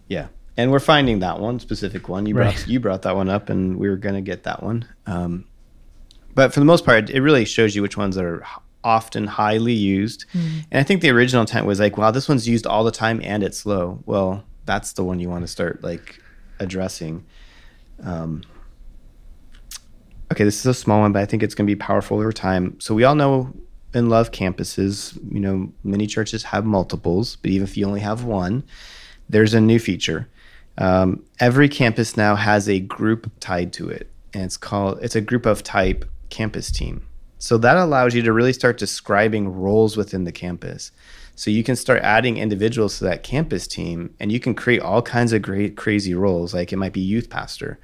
[0.07, 0.27] Yeah.
[0.57, 2.25] And we're finding that one specific one.
[2.25, 2.67] You brought right.
[2.67, 4.87] you brought that one up, and we were going to get that one.
[5.05, 5.45] Um,
[6.37, 8.45] but for the most part, it really shows you which ones are
[8.83, 10.25] often highly used.
[10.33, 10.65] Mm.
[10.69, 13.19] And I think the original intent was like, wow, this one's used all the time
[13.23, 14.03] and it's slow.
[14.05, 16.21] Well, that's the one you want to start like
[16.59, 17.25] addressing.
[18.03, 18.43] Um,
[20.31, 22.31] okay, this is a small one, but I think it's going to be powerful over
[22.31, 22.79] time.
[22.79, 23.51] So we all know
[23.95, 25.17] and love campuses.
[25.33, 28.63] You know, many churches have multiples, but even if you only have one,
[29.27, 30.29] there's a new feature.
[30.77, 35.21] Um, every campus now has a group tied to it, and it's called it's a
[35.21, 37.07] group of type campus team.
[37.39, 40.91] So that allows you to really start describing roles within the campus.
[41.35, 45.03] So you can start adding individuals to that campus team and you can create all
[45.03, 47.79] kinds of great crazy roles like it might be youth pastor.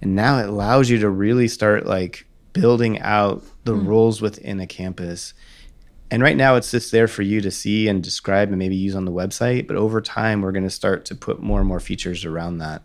[0.00, 3.86] And now it allows you to really start like building out the mm.
[3.86, 5.34] roles within a campus.
[6.12, 8.94] And right now it's just there for you to see and describe and maybe use
[8.94, 11.80] on the website, but over time we're going to start to put more and more
[11.80, 12.82] features around that.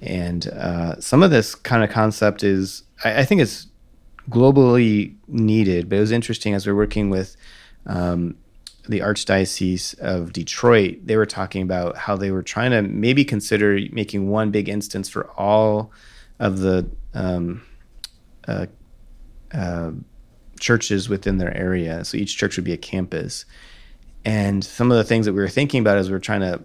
[0.00, 3.66] And uh, some of this kind of concept is I, I think it's
[4.30, 7.36] globally needed, but it was interesting as we are working with
[7.86, 8.36] um,
[8.88, 10.98] the Archdiocese of Detroit.
[11.04, 15.08] They were talking about how they were trying to maybe consider making one big instance
[15.08, 15.90] for all
[16.38, 17.62] of the um,
[18.48, 18.66] uh,
[19.52, 19.92] uh,
[20.58, 22.04] churches within their area.
[22.04, 23.44] So each church would be a campus.
[24.24, 26.64] And some of the things that we were thinking about as we were trying to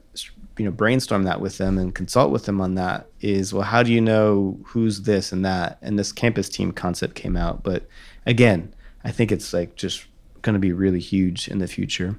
[0.60, 3.82] you know brainstorm that with them and consult with them on that is well how
[3.82, 5.80] do you know who's this and that?
[5.82, 7.88] And this campus team concept came out but
[8.26, 10.06] again i think it's like just
[10.42, 12.16] going to be really huge in the future.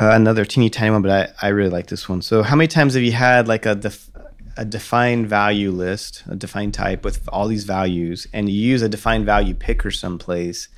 [0.00, 2.20] Uh, another teeny tiny one but I, I really like this one.
[2.20, 4.10] So how many times have you had like a def-
[4.56, 8.88] a defined value list a defined type with all these values and you use a
[8.88, 10.68] defined value picker someplace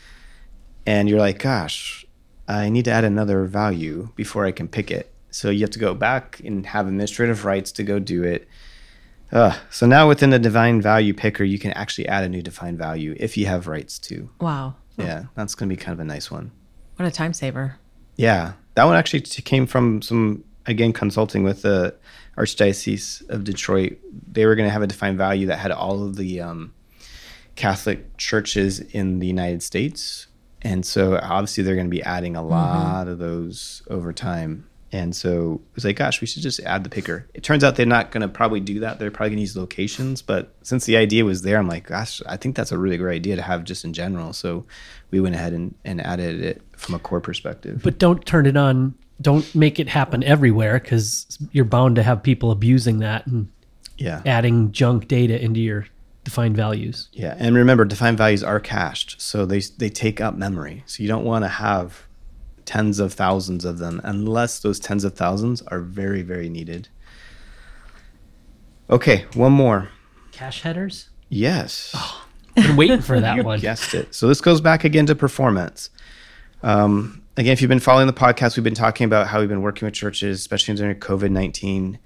[0.87, 2.06] and you're like gosh
[2.49, 5.13] I need to add another value before I can pick it.
[5.31, 8.49] So you have to go back and have administrative rights to go do it.
[9.33, 12.79] Uh, so now within the defined value picker, you can actually add a new defined
[12.79, 14.31] value if you have rights to.
[14.41, 14.77] Wow.
[14.97, 16.53] Yeah, that's going to be kind of a nice one.
[16.97, 17.79] What a time saver.
[18.17, 21.95] Yeah, that one actually came from some, again, consulting with the
[22.39, 23.99] Archdiocese of Detroit.
[24.33, 26.73] They were going to have a defined value that had all of the um,
[27.57, 30.29] Catholic churches in the United States
[30.63, 32.51] and so obviously they're going to be adding a mm-hmm.
[32.51, 33.11] lot mm-hmm.
[33.11, 34.69] of those over time.
[34.93, 37.29] And so it was like, gosh, we should just add the picker.
[37.35, 38.99] It turns out they're not going to probably do that.
[38.99, 40.23] They're probably going to use locations.
[40.23, 43.17] But since the idea was there, I'm like, gosh, I think that's a really great
[43.17, 44.33] idea to have just in general.
[44.33, 44.65] So
[45.11, 47.81] we went ahead and, and added it from a core perspective.
[47.83, 48.95] But don't turn it on.
[49.21, 53.49] Don't make it happen everywhere because you're bound to have people abusing that and
[53.99, 54.23] yeah.
[54.25, 55.87] adding junk data into your
[56.27, 57.09] defined values.
[57.13, 60.83] Yeah, and remember, defined values are cached, so they they take up memory.
[60.87, 62.03] So you don't want to have
[62.65, 66.89] tens of thousands of them unless those tens of thousands are very very needed.
[68.91, 69.91] Okay, one more.
[70.33, 71.11] Cache headers.
[71.29, 71.93] Yes.
[71.95, 73.61] Oh, been waiting for that you one.
[73.61, 74.13] Guessed it.
[74.13, 75.91] So this goes back again to performance.
[76.65, 79.63] Um, again, if you've been following the podcast, we've been talking about how we've been
[79.63, 82.01] working with churches, especially during COVID nineteen.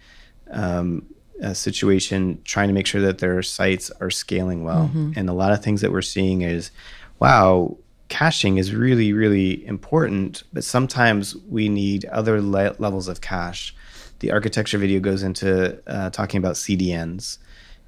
[0.51, 1.07] Um,
[1.43, 4.89] uh, situation trying to make sure that their sites are scaling well.
[4.89, 5.13] Mm-hmm.
[5.17, 6.71] And a lot of things that we're seeing is,
[7.19, 7.77] wow,
[8.09, 13.75] caching is really, really important, but sometimes we need other le- levels of cache.
[14.19, 17.39] The architecture video goes into uh, talking about CDNs.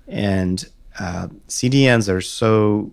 [0.09, 0.65] And
[0.99, 2.93] uh, CDNs are so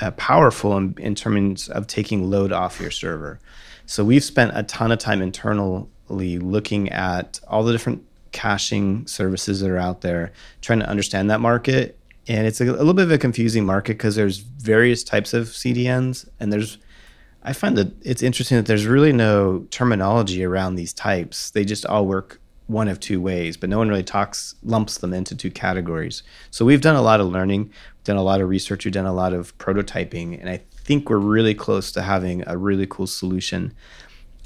[0.00, 3.38] uh, powerful in, in terms of taking load off your server.
[3.86, 9.60] So we've spent a ton of time internally looking at all the different caching services
[9.60, 11.98] that are out there, trying to understand that market.
[12.28, 15.46] And it's a, a little bit of a confusing market because there's various types of
[15.46, 16.76] CDNs, and there's
[17.46, 21.50] I find that it's interesting that there's really no terminology around these types.
[21.50, 25.12] They just all work one of two ways, but no one really talks lumps them
[25.12, 26.22] into two categories.
[26.50, 27.70] So we've done a lot of learning,
[28.04, 31.18] done a lot of research, we've done a lot of prototyping, and I think we're
[31.18, 33.74] really close to having a really cool solution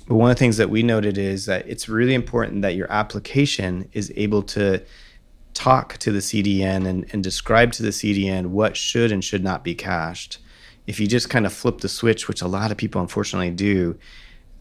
[0.09, 2.91] but one of the things that we noted is that it's really important that your
[2.91, 4.83] application is able to
[5.53, 9.63] talk to the CDN and, and describe to the CDN what should and should not
[9.63, 10.39] be cached.
[10.87, 13.99] If you just kind of flip the switch, which a lot of people unfortunately do,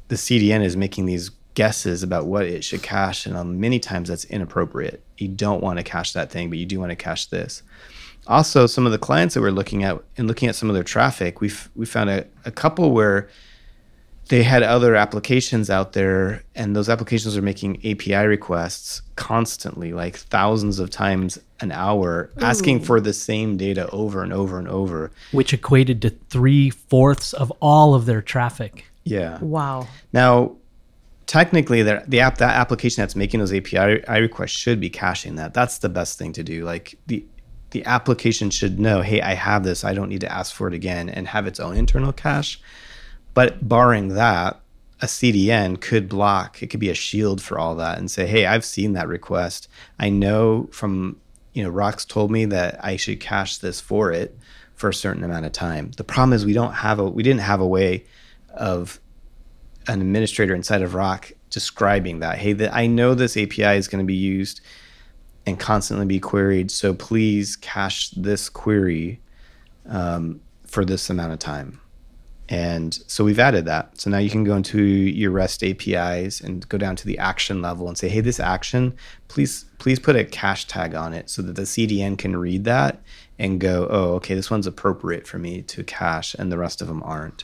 [0.09, 4.09] the CDN is making these guesses about what it should cache, and um, many times
[4.09, 5.01] that's inappropriate.
[5.17, 7.63] You don't want to cache that thing, but you do want to cache this.
[8.27, 10.83] Also, some of the clients that we're looking at and looking at some of their
[10.83, 13.29] traffic, we've we found a, a couple where
[14.29, 20.17] they had other applications out there and those applications are making api requests constantly like
[20.17, 22.43] thousands of times an hour Ooh.
[22.43, 25.11] asking for the same data over and over and over.
[25.31, 28.85] Which equated to three-fourths of all of their traffic.
[29.03, 29.39] Yeah.
[29.39, 29.87] Wow.
[30.13, 30.55] Now
[31.25, 35.53] technically the, the app that application that's making those api requests should be caching that.
[35.53, 36.65] That's the best thing to do.
[36.65, 37.25] Like the
[37.71, 39.83] the application should know hey i have this.
[39.83, 42.61] I don't need to ask for it again and have its own internal cache
[43.37, 44.59] but barring that,
[44.99, 48.47] a CDN could block, it could be a shield for all that and say, hey,
[48.47, 49.67] I've seen that request.
[49.99, 51.21] I know from,
[51.53, 54.35] you know, Rock's told me that I should cache this for it
[54.73, 55.91] for a certain amount of time.
[55.97, 58.05] The problem is we don't have a, we didn't have a way
[58.55, 58.99] of
[59.87, 62.39] an administrator inside of Rock describing that.
[62.39, 64.61] Hey, that I know this API is going to be used
[65.45, 66.71] and constantly be queried.
[66.71, 69.21] So please cache this query
[69.85, 71.81] um, for this amount of time.
[72.49, 73.99] And so we've added that.
[73.99, 77.61] So now you can go into your REST APIs and go down to the action
[77.61, 78.95] level and say, hey, this action,
[79.27, 83.01] please, please put a cache tag on it so that the CDN can read that
[83.37, 86.87] and go, oh, okay, this one's appropriate for me to cache and the rest of
[86.87, 87.43] them aren't.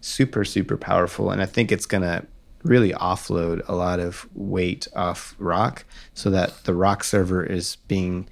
[0.00, 1.30] Super, super powerful.
[1.30, 2.24] And I think it's going to
[2.62, 5.84] really offload a lot of weight off Rock
[6.14, 8.28] so that the Rock server is being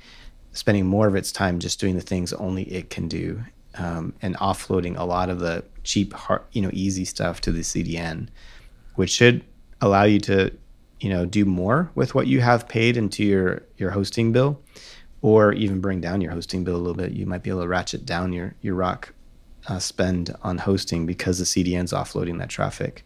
[0.52, 3.44] spending more of its time just doing the things only it can do
[3.78, 7.60] um, and offloading a lot of the cheap, hard, you know, easy stuff to the
[7.60, 8.28] CDN,
[8.96, 9.44] which should
[9.80, 10.52] allow you to,
[11.00, 14.60] you know, do more with what you have paid into your your hosting bill,
[15.22, 17.12] or even bring down your hosting bill a little bit.
[17.12, 19.14] You might be able to ratchet down your your Rock
[19.68, 23.04] uh, spend on hosting because the CDN's offloading that traffic.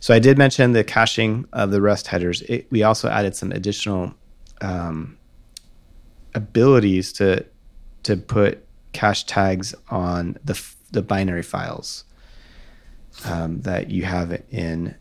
[0.00, 2.42] So I did mention the caching of the Rust headers.
[2.42, 4.14] It, we also added some additional
[4.60, 5.18] um,
[6.34, 7.44] abilities to
[8.04, 12.04] to put cache tags on the the binary files
[13.24, 14.94] um, that you have in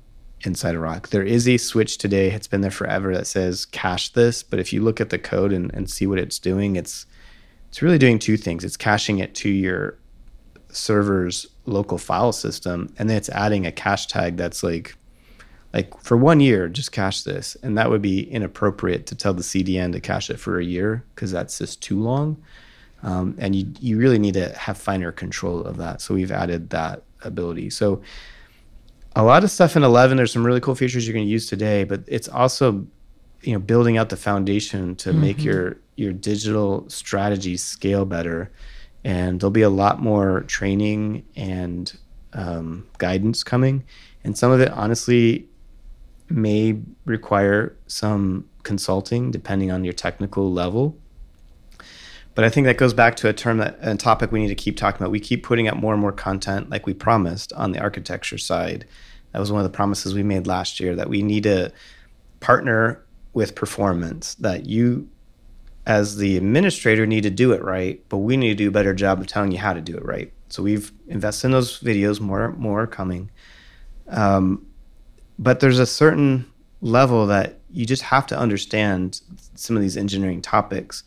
[0.43, 1.09] inside a rock.
[1.09, 2.31] There is a switch today.
[2.31, 5.53] It's been there forever that says cache this, but if you look at the code
[5.53, 7.05] and, and see what it's doing, it's
[7.69, 8.65] it's really doing two things.
[8.65, 9.97] It's caching it to your
[10.69, 14.95] server's local file system, and then it's adding a cache tag that's like
[15.73, 19.43] like for one year, just cache this, and that would be inappropriate to tell the
[19.43, 22.41] CDN to cache it for a year because that's just too long.
[23.03, 26.01] Um, and you you really need to have finer control of that.
[26.01, 27.69] So we've added that ability.
[27.69, 28.01] So
[29.15, 31.47] a lot of stuff in 11 there's some really cool features you're going to use
[31.47, 32.85] today but it's also
[33.41, 35.21] you know building out the foundation to mm-hmm.
[35.21, 38.51] make your your digital strategy scale better
[39.03, 41.97] and there'll be a lot more training and
[42.33, 43.83] um, guidance coming
[44.23, 45.47] and some of it honestly
[46.29, 50.95] may require some consulting depending on your technical level
[52.33, 54.55] but I think that goes back to a term that a topic we need to
[54.55, 55.11] keep talking about.
[55.11, 58.85] We keep putting out more and more content like we promised on the architecture side.
[59.33, 61.71] That was one of the promises we made last year that we need to
[62.39, 65.09] partner with performance, that you
[65.85, 68.93] as the administrator need to do it right, but we need to do a better
[68.93, 70.31] job of telling you how to do it right.
[70.49, 73.31] So we've invested in those videos, more more coming.
[74.07, 74.65] Um,
[75.39, 76.45] but there's a certain
[76.81, 79.21] level that you just have to understand
[79.55, 81.03] some of these engineering topics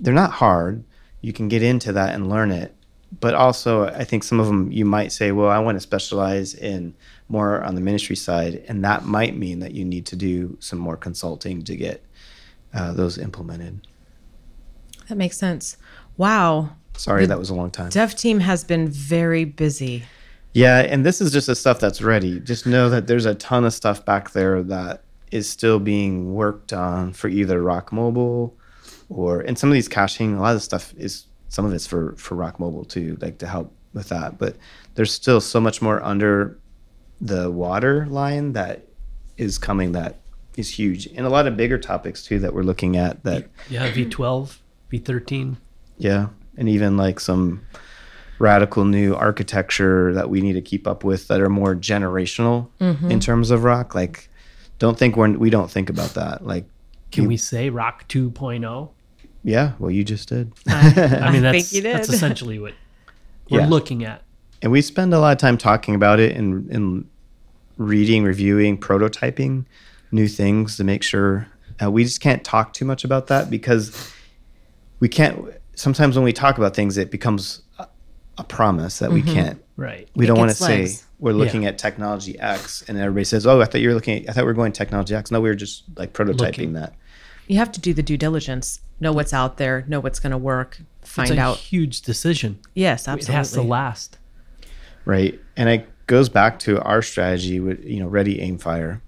[0.00, 0.84] they're not hard.
[1.20, 2.74] You can get into that and learn it.
[3.20, 6.54] But also, I think some of them you might say, well, I want to specialize
[6.54, 6.94] in
[7.28, 8.62] more on the ministry side.
[8.68, 12.04] And that might mean that you need to do some more consulting to get
[12.74, 13.86] uh, those implemented.
[15.08, 15.78] That makes sense.
[16.18, 16.70] Wow.
[16.96, 17.88] Sorry, the that was a long time.
[17.90, 20.04] Dev team has been very busy.
[20.52, 22.40] Yeah, and this is just the stuff that's ready.
[22.40, 26.72] Just know that there's a ton of stuff back there that is still being worked
[26.72, 28.57] on for either Rock Mobile
[29.08, 31.86] or and some of these caching, a lot of the stuff is some of it's
[31.86, 34.38] for for Rock Mobile too, like to help with that.
[34.38, 34.56] But
[34.94, 36.58] there's still so much more under
[37.20, 38.86] the water line that
[39.36, 40.20] is coming that
[40.56, 43.22] is huge, and a lot of bigger topics too that we're looking at.
[43.24, 44.58] That yeah, V12,
[44.92, 45.56] V13.
[45.96, 47.62] Yeah, and even like some
[48.38, 53.10] radical new architecture that we need to keep up with that are more generational mm-hmm.
[53.10, 54.28] in terms of rock Like,
[54.78, 56.46] don't think we're we don't think about that.
[56.46, 56.66] Like,
[57.10, 58.90] can you, we say rock 2.0?
[59.44, 60.52] Yeah, well, you just did.
[60.66, 62.74] I, I mean, that's, that's essentially what
[63.50, 63.66] we're yeah.
[63.66, 64.22] looking at.
[64.60, 67.08] And we spend a lot of time talking about it and, and
[67.76, 69.64] reading, reviewing, prototyping
[70.10, 71.46] new things to make sure.
[71.82, 74.12] Uh, we just can't talk too much about that because
[75.00, 75.52] we can't.
[75.74, 77.86] Sometimes when we talk about things, it becomes a,
[78.36, 79.28] a promise that mm-hmm.
[79.28, 79.62] we can't.
[79.76, 80.08] Right.
[80.16, 81.70] We it don't want to say we're looking yeah.
[81.70, 84.24] at technology X, and everybody says, "Oh, I thought you were looking.
[84.24, 86.72] At, I thought we were going technology X." No, we were just like prototyping looking.
[86.74, 86.94] that.
[87.46, 90.38] You have to do the due diligence, know what's out there, know what's going to
[90.38, 91.56] work, find it's a out.
[91.58, 92.58] Huge decision.
[92.74, 93.34] Yes, absolutely.
[93.34, 94.18] It has to last.
[95.04, 99.02] Right, and it goes back to our strategy with you know ready, aim, fire.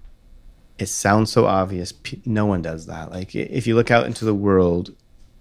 [0.79, 1.93] It sounds so obvious.
[2.25, 3.11] No one does that.
[3.11, 4.95] Like if you look out into the world,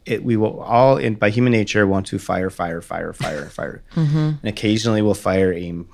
[0.05, 3.83] it, we will all in by human nature want to fire, fire, fire, fire, fire,
[3.95, 4.17] mm-hmm.
[4.17, 5.89] and occasionally we'll fire, aim,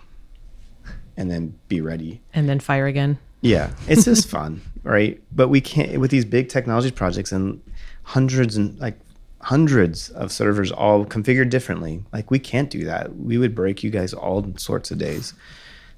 [1.17, 3.19] and then be ready, and then fire again.
[3.43, 5.23] Yeah, it's just fun, right?
[5.31, 7.63] But we can't with these big technology projects and
[8.07, 8.97] hundreds and like
[9.41, 12.05] hundreds of servers all configured differently.
[12.13, 13.17] Like we can't do that.
[13.17, 15.35] We would break you guys all sorts of days.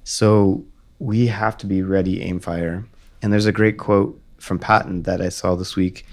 [0.03, 0.65] So
[0.97, 2.83] we have to be ready, aim, fire.
[3.21, 6.03] And there's a great quote from Patton that I saw this week.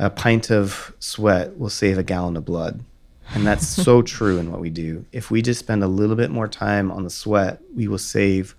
[0.00, 2.84] A pint of sweat will save a gallon of blood.
[3.32, 5.04] And that's so true in what we do.
[5.12, 8.56] If we just spend a little bit more time on the sweat, we will save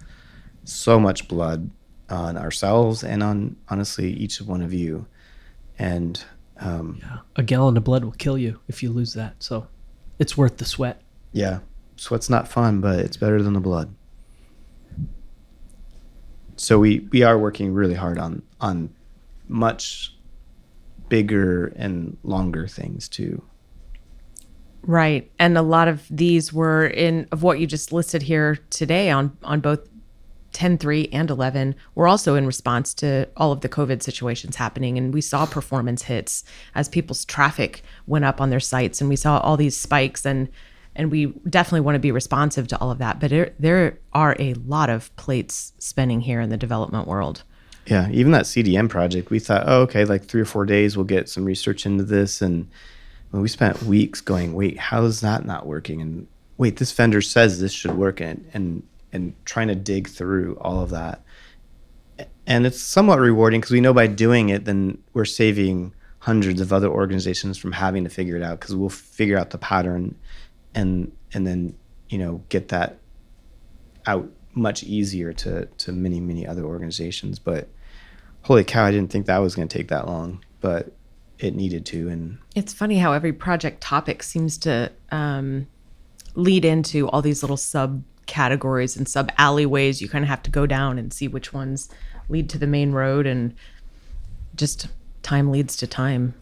[0.63, 1.69] so much blood
[2.09, 5.07] on ourselves and on honestly each one of you.
[5.77, 6.23] And
[6.60, 9.36] um, yeah, a gallon of blood will kill you if you lose that.
[9.39, 9.68] So
[10.18, 11.01] it's worth the sweat.
[11.32, 11.60] Yeah,
[11.95, 13.93] sweat's not fun, but it's better than the blood.
[16.55, 18.93] So we we are working really hard on on
[19.47, 20.16] much
[21.07, 23.41] bigger and longer things too.
[24.82, 25.30] Right.
[25.39, 29.38] And a lot of these were in of what you just listed here today on
[29.43, 29.88] on both
[30.53, 34.97] 10 3 and 11 were also in response to all of the COVID situations happening.
[34.97, 36.43] And we saw performance hits
[36.75, 40.25] as people's traffic went up on their sites, and we saw all these spikes.
[40.25, 40.49] And
[40.95, 43.19] and we definitely want to be responsive to all of that.
[43.19, 47.43] But there, there are a lot of plates spinning here in the development world.
[47.85, 51.05] Yeah, even that CDN project, we thought, oh, okay, like three or four days, we'll
[51.05, 52.69] get some research into this, and
[53.31, 56.01] we spent weeks going, wait, how is that not working?
[56.01, 56.27] And
[56.57, 60.82] wait, this vendor says this should work, and and and trying to dig through all
[60.82, 61.24] of that.
[62.45, 66.74] And it's somewhat rewarding because we know by doing it, then we're saving hundreds of
[66.74, 70.16] other organizations from having to figure it out because we'll figure out the pattern
[70.76, 71.76] and and then
[72.10, 72.99] you know get that
[74.05, 77.70] out much easier to to many many other organizations but
[78.41, 80.91] holy cow i didn't think that was going to take that long but
[81.38, 85.68] it needed to and it's funny how every project topic seems to um,
[86.36, 87.57] lead into all these little
[88.30, 91.89] subcategories and sub alleyways you kind of have to go down and see which ones
[92.30, 93.55] lead to the main road and
[94.55, 94.88] just
[95.21, 96.34] time leads to time.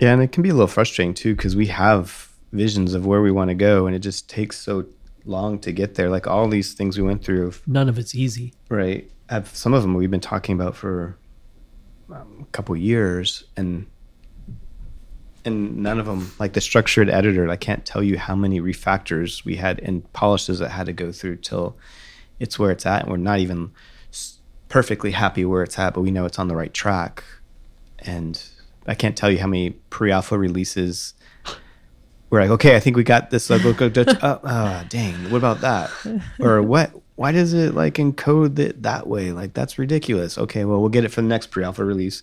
[0.00, 3.22] Yeah and it can be a little frustrating too because we have visions of where
[3.22, 4.86] we want to go and it just takes so
[5.24, 6.08] long to get there.
[6.08, 8.54] Like all these things we went through none of it's easy.
[8.68, 9.10] Right.
[9.28, 11.16] Have some of them we've been talking about for
[12.10, 13.86] um, a couple years and
[15.44, 19.44] and none of them like the structured editor i can't tell you how many refactors
[19.44, 21.76] we had and polishes that had to go through till
[22.40, 23.02] it's where it's at.
[23.02, 23.70] And we're not even
[24.68, 27.22] perfectly happy where it's at but we know it's on the right track.
[28.00, 28.42] And
[28.86, 31.12] i can't tell you how many pre-alpha releases
[32.30, 35.90] we're like okay i think we got this like oh, oh dang what about that?
[36.40, 39.32] Or what why does it like encode it that way?
[39.32, 40.38] Like that's ridiculous.
[40.38, 42.22] Okay well we'll get it for the next pre-alpha release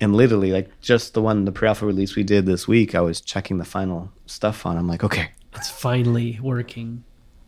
[0.00, 3.20] and literally like just the one the pre-alpha release we did this week i was
[3.20, 4.76] checking the final stuff on.
[4.76, 5.30] I'm like okay.
[5.54, 7.02] It's finally working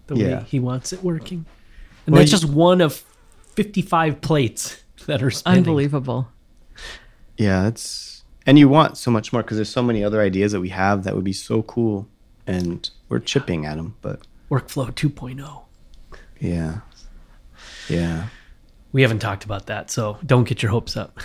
[0.07, 0.39] the Yeah.
[0.39, 1.45] way he wants it working.
[2.07, 3.05] And Well, that's you- just one of
[3.55, 5.59] 55 plates that are spinning.
[5.59, 6.29] unbelievable.
[7.37, 10.61] Yeah it's and you want so much more because there's so many other ideas that
[10.61, 12.09] we have that would be so cool.
[12.47, 15.65] And we're chipping at them but workflow 2.0
[16.41, 16.81] yeah.
[17.91, 18.29] Yeah.
[18.93, 21.19] We haven't talked about that so don't get your hopes up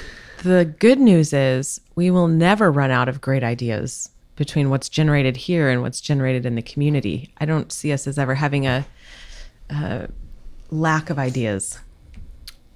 [0.43, 5.37] The good news is we will never run out of great ideas between what's generated
[5.37, 7.31] here and what's generated in the community.
[7.37, 8.85] I don't see us as ever having a,
[9.69, 10.09] a
[10.69, 11.79] lack of ideas.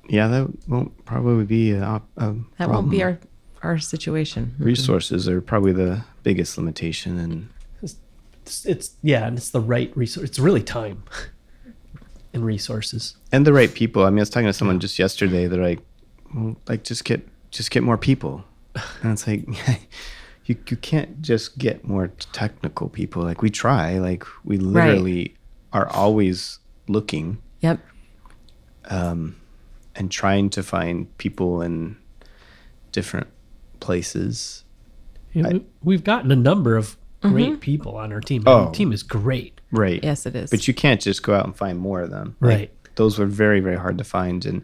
[0.08, 3.20] yeah that won't probably be a, a That won't be our
[3.64, 4.56] our situation.
[4.60, 7.50] resources are probably the biggest limitation and
[7.82, 11.04] it's, it's yeah and it's the right resource it's really time
[12.34, 15.48] and resources and the right people i mean i was talking to someone just yesterday
[15.48, 15.80] they're like
[16.36, 18.44] well, like just get just get more people.
[19.02, 19.46] And it's like
[20.46, 23.24] you, you can't just get more technical people.
[23.24, 25.36] Like we try like we literally
[25.74, 27.80] are always looking Yep.
[28.86, 29.36] Um,
[29.96, 31.98] and trying to find people in
[32.92, 33.28] different
[33.80, 34.64] places.
[35.34, 38.44] You know, I- we've gotten a number of great people on our team.
[38.46, 38.66] Oh.
[38.68, 39.60] our team is great.
[39.72, 40.02] Right.
[40.04, 40.50] Yes, it is.
[40.52, 42.38] but you can't just go out and find more of them.
[42.40, 42.72] Like, Right.
[42.96, 44.46] those were very very hard to find.
[44.46, 44.64] And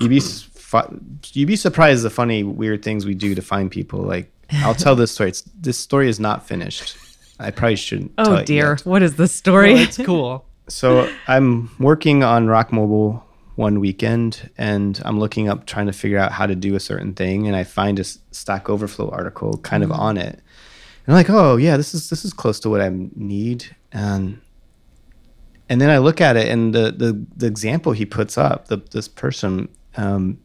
[0.00, 1.00] you'd be s- fu-
[1.32, 4.00] you'd be surprised the funny weird things we do to find people.
[4.00, 4.32] Like
[4.64, 5.30] i'll tell this story.
[5.30, 6.96] It's, this story is not finished.
[7.38, 8.86] I probably shouldn't tell oh it dear, yet.
[8.86, 9.74] what is the story?
[9.74, 10.46] Well, it's cool.
[10.68, 16.18] So i'm working on rock mobile one weekend and i'm looking up trying to figure
[16.18, 19.82] out how to do a certain thing and i find a stack overflow article kind
[19.82, 20.34] of on it.
[20.34, 23.76] And i'm like oh yeah this is this is close to what i need.
[23.90, 24.40] And
[25.68, 28.76] and then i look at it and the the, the example he puts up the,
[28.92, 30.38] this person um,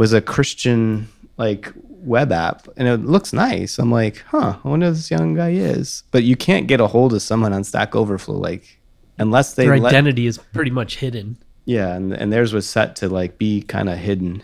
[0.00, 4.86] was a christian like web app and it looks nice i'm like huh i wonder
[4.86, 7.94] who this young guy is but you can't get a hold of someone on stack
[7.94, 8.80] overflow like
[9.18, 11.36] unless they their let, identity is pretty much hidden
[11.70, 14.42] yeah, and, and theirs was set to like be kind of hidden.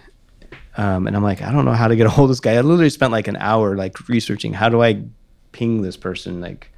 [0.77, 2.53] Um, and I'm like, I don't know how to get a hold of this guy.
[2.55, 5.03] I literally spent like an hour like researching how do I
[5.51, 6.41] ping this person.
[6.41, 6.71] Like,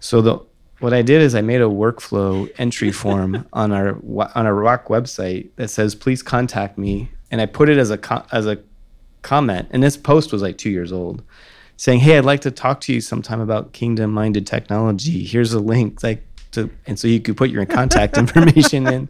[0.00, 0.40] so the
[0.80, 3.94] what I did is I made a workflow entry form on our
[4.34, 7.98] on our Rock website that says please contact me, and I put it as a
[7.98, 8.58] co- as a
[9.22, 9.68] comment.
[9.70, 11.22] And this post was like two years old,
[11.76, 15.24] saying, "Hey, I'd like to talk to you sometime about kingdom minded technology.
[15.24, 19.08] Here's a link." Like to, and so you could put your contact information in.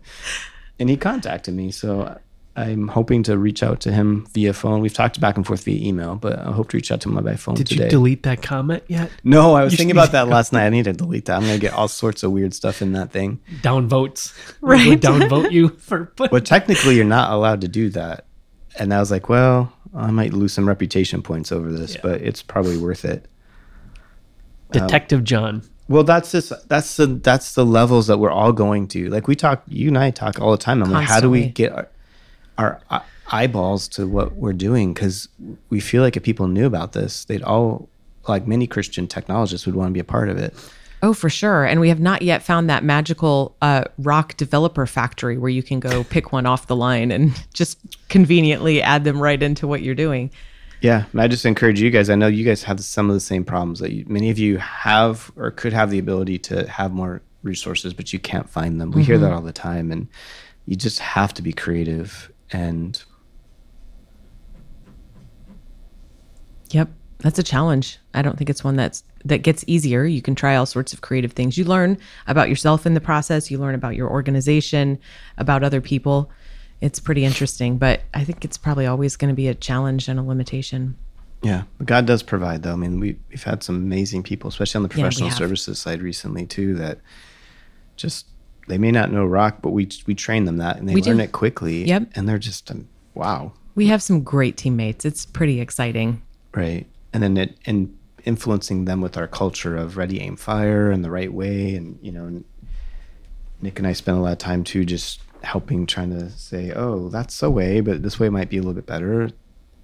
[0.79, 2.19] And he contacted me, so
[2.57, 4.81] I'm hoping to reach out to him via phone.
[4.81, 7.23] We've talked back and forth via email, but I hope to reach out to him
[7.23, 7.65] by phone today.
[7.69, 7.85] did today.
[7.85, 10.65] you delete that comment yet no, I was You thinking about that last night.
[10.65, 11.37] I need to delete that.
[11.37, 13.41] I'm gonna get all sorts of weird stuff in that thing.
[13.61, 14.33] Downvotes.
[14.63, 14.99] Right.
[15.01, 18.25] Downvote you for put, But technically, you're not allowed to do that.
[18.79, 22.01] And I was like, well, I might lose some reputation points over this, Yeah.
[22.03, 23.27] but it's probably worth it.
[24.73, 28.89] detective um, john Well, that's just that's the that's the levels that we're all going
[28.89, 29.09] to.
[29.09, 30.83] Like we talk, you and I talk all the time.
[30.83, 31.53] I'm like, how do we Constantly.
[31.85, 31.93] get
[32.59, 32.81] our,
[33.29, 34.95] eyeballs to what we're doing?
[34.95, 35.29] Because
[35.71, 37.89] we feel like if people knew about this, they'd all
[38.29, 40.55] like many Christian technologists would want to be a part of it.
[41.03, 41.65] Oh, for sure.
[41.65, 45.79] And we have not yet found that magical uh, rock developer factory where you can
[45.79, 47.79] go pick one off the line and just
[48.09, 50.31] conveniently add them right into what you're doing.
[50.81, 52.11] Yeah, and I just encourage you guys.
[52.11, 54.59] I know you guys have some of the same problems that you, many of you
[54.59, 58.91] have or could have the ability to have more resources, but you can't find them.
[58.91, 60.07] We hear that all the time, and
[60.67, 62.31] you just have to be creative.
[62.53, 63.03] And
[66.71, 66.89] Yep.
[67.19, 67.99] That's a challenge.
[68.15, 70.05] I don't think it's one that's that gets easier.
[70.05, 71.57] You can try all sorts of creative things.
[71.57, 74.99] You learn about yourself in the process, you learn about your organization,
[75.39, 76.31] about other people.
[76.81, 80.21] It's pretty interesting, but I think it's probably always going to be a challenge and
[80.21, 80.97] a limitation.
[81.43, 82.73] yeah, God does provide, though.
[82.73, 85.39] I mean, we we've had some amazing people, especially on the professional have.
[85.39, 86.75] services side recently too.
[86.75, 87.01] That
[87.97, 88.27] just
[88.69, 91.19] they may not know rock, but we we train them that, and they We learn
[91.19, 91.23] do.
[91.25, 91.85] it quickly.
[91.85, 92.11] Yep.
[92.15, 95.05] and they're just um, wow, We have some great teammates.
[95.05, 96.23] It's pretty exciting.
[96.55, 96.87] right?
[97.13, 101.11] And then it and influencing them with our culture of ready, aim, fire, and the
[101.11, 102.43] right way, and you know,
[103.61, 107.09] Nick and I spent a lot of time too, just helping, trying to say, oh,
[107.09, 109.31] that's a way, but this way might be a little bit better,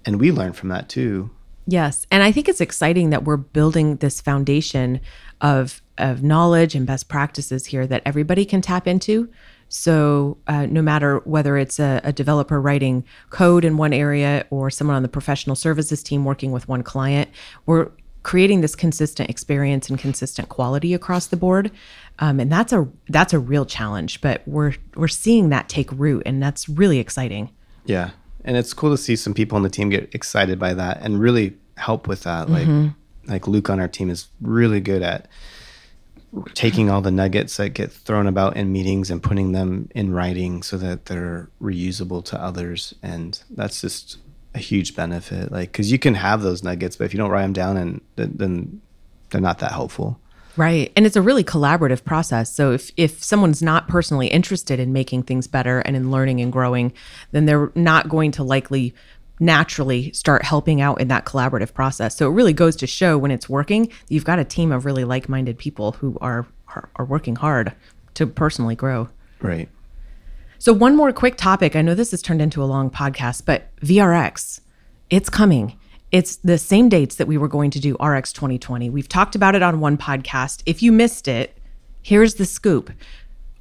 [0.05, 1.29] and we learn from that too.
[1.65, 4.99] Yes, and I think it's exciting that we're building this foundation
[5.39, 9.29] of of knowledge and best practices here that everybody can tap into.
[9.69, 14.69] So uh, no matter whether it's a, a developer writing code in one area or
[14.69, 17.29] someone on the professional services team working with one client,
[17.65, 17.89] we're
[18.21, 21.71] creating this consistent experience and consistent quality across the board.
[22.19, 26.23] Um, and that's a that's a real challenge, but we're we're seeing that take root,
[26.25, 27.49] and that's really exciting.
[27.85, 28.11] Yeah.
[28.45, 31.19] And it's cool to see some people on the team get excited by that and
[31.19, 32.49] really help with that.
[32.49, 32.93] Like
[33.25, 35.27] like Luke on our team is really good at
[36.53, 40.63] taking all the nuggets that get thrown about in meetings and putting them in writing
[40.63, 44.17] so that they're reusable to others and that's just
[44.55, 47.43] a huge benefit like cuz you can have those nuggets but if you don't write
[47.43, 48.81] them down and then, then
[49.33, 50.19] they're not that helpful.
[50.55, 50.93] Right.
[50.95, 52.53] And it's a really collaborative process.
[52.53, 56.51] So if if someone's not personally interested in making things better and in learning and
[56.51, 56.93] growing,
[57.31, 58.93] then they're not going to likely
[59.39, 62.15] naturally start helping out in that collaborative process.
[62.15, 65.03] So it really goes to show when it's working, you've got a team of really
[65.03, 67.73] like-minded people who are are, are working hard
[68.15, 69.09] to personally grow.
[69.41, 69.69] Right.
[70.57, 71.75] So one more quick topic.
[71.75, 74.61] I know this has turned into a long podcast, but VRX,
[75.09, 75.77] it's coming.
[76.11, 78.89] It's the same dates that we were going to do RX 2020.
[78.89, 80.63] We've talked about it on one podcast.
[80.65, 81.57] If you missed it,
[82.01, 82.91] here's the scoop.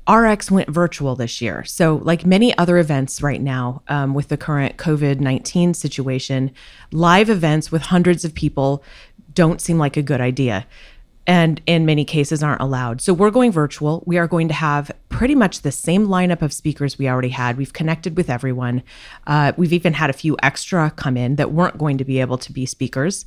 [0.08, 1.64] RX went virtual this year.
[1.64, 6.50] So, like many other events right now, um, with the current COVID 19 situation,
[6.90, 8.82] live events with hundreds of people
[9.32, 10.66] don't seem like a good idea
[11.26, 13.00] and in many cases aren't allowed.
[13.00, 14.02] So we're going virtual.
[14.06, 17.56] We are going to have pretty much the same lineup of speakers we already had.
[17.56, 18.82] We've connected with everyone.
[19.26, 22.38] Uh, we've even had a few extra come in that weren't going to be able
[22.38, 23.24] to be speakers.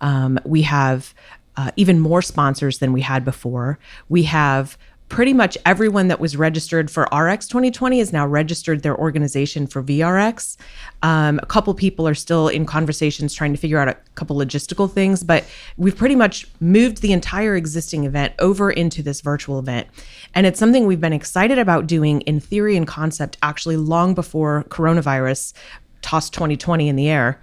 [0.00, 1.14] Um, we have
[1.56, 3.78] uh, even more sponsors than we had before.
[4.08, 4.76] We have
[5.08, 9.82] pretty much everyone that was registered for RX 2020 is now registered their organization for
[9.82, 10.56] VRX.
[11.02, 14.90] Um, a couple people are still in conversations trying to figure out a couple logistical
[14.90, 15.44] things, but
[15.76, 19.88] we've pretty much moved the entire existing event over into this virtual event.
[20.34, 24.64] And it's something we've been excited about doing in theory and concept actually long before
[24.68, 25.54] coronavirus
[26.02, 27.40] tossed 2020 in the air.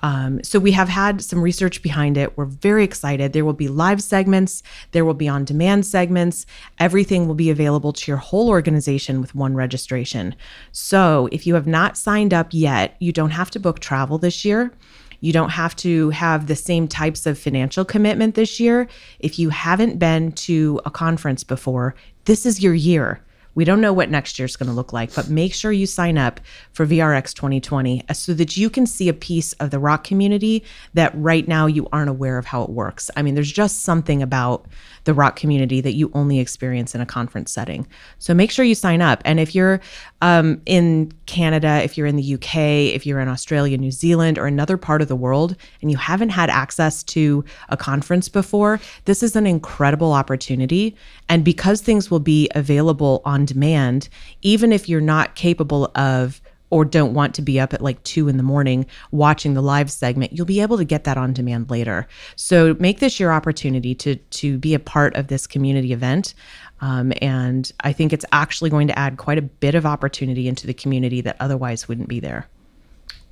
[0.00, 2.36] Um, so we have had some research behind it.
[2.36, 3.32] We're very excited.
[3.32, 6.46] There will be live segments, there will be on demand segments.
[6.78, 10.34] Everything will be available to your whole organization with one registration.
[10.72, 14.44] So if you have not signed up yet, you don't have to book travel this
[14.44, 14.72] year.
[15.20, 18.88] You don't have to have the same types of financial commitment this year.
[19.18, 21.94] If you haven't been to a conference before,
[22.24, 23.20] this is your year.
[23.54, 26.18] We don't know what next year's going to look like, but make sure you sign
[26.18, 26.40] up
[26.72, 30.64] for VRX 2020 uh, so that you can see a piece of the rock community
[30.94, 33.10] that right now you aren't aware of how it works.
[33.16, 34.66] I mean, there's just something about
[35.04, 37.86] the rock community that you only experience in a conference setting.
[38.18, 39.22] So make sure you sign up.
[39.24, 39.80] And if you're
[40.22, 42.56] um, in Canada, if you're in the UK,
[42.94, 46.30] if you're in Australia, New Zealand, or another part of the world, and you haven't
[46.30, 50.96] had access to a conference before, this is an incredible opportunity.
[51.28, 54.08] And because things will be available on demand,
[54.42, 56.40] even if you're not capable of
[56.70, 59.90] or don't want to be up at like two in the morning watching the live
[59.90, 62.06] segment, you'll be able to get that on demand later.
[62.36, 66.34] So make this your opportunity to to be a part of this community event.
[66.80, 70.66] Um, and I think it's actually going to add quite a bit of opportunity into
[70.66, 72.48] the community that otherwise wouldn't be there.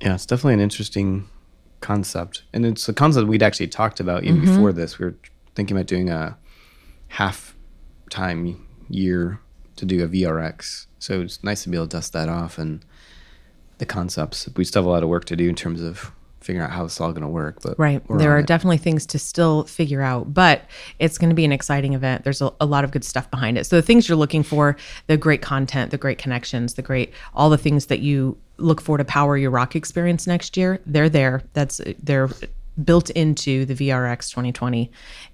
[0.01, 1.27] Yeah, it's definitely an interesting
[1.81, 4.99] concept, and it's a concept we'd actually talked about even before this.
[4.99, 5.15] We were
[5.55, 6.37] thinking about doing a
[7.07, 7.55] half
[8.09, 9.39] time year
[9.75, 10.87] to do a VRX.
[10.99, 12.83] So it's nice to be able to dust that off and
[13.79, 14.47] the concepts.
[14.55, 16.11] We still have a lot of work to do in terms of
[16.41, 17.61] figuring out how it's all going to work.
[17.61, 18.01] But Right.
[18.09, 18.47] There are it.
[18.47, 20.63] definitely things to still figure out, but
[20.97, 22.23] it's going to be an exciting event.
[22.23, 23.65] There's a, a lot of good stuff behind it.
[23.65, 24.77] So the things you're looking for,
[25.07, 28.97] the great content, the great connections, the great all the things that you look for
[28.97, 31.43] to power your rock experience next year, they're there.
[31.53, 32.29] That's they're
[32.83, 34.89] built into the VRX 2020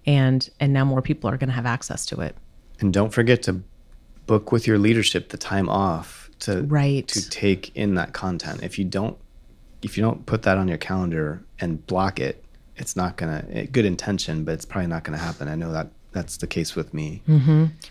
[0.08, 2.36] and and now more people are going to have access to it.
[2.80, 3.62] And don't forget to
[4.26, 7.08] book with your leadership the time off to Right.
[7.08, 8.64] to take in that content.
[8.64, 9.18] If you don't
[9.82, 12.44] if you don't put that on your calendar and block it,
[12.76, 15.48] it's not gonna eh, good intention, but it's probably not gonna happen.
[15.48, 17.22] I know that that's the case with me.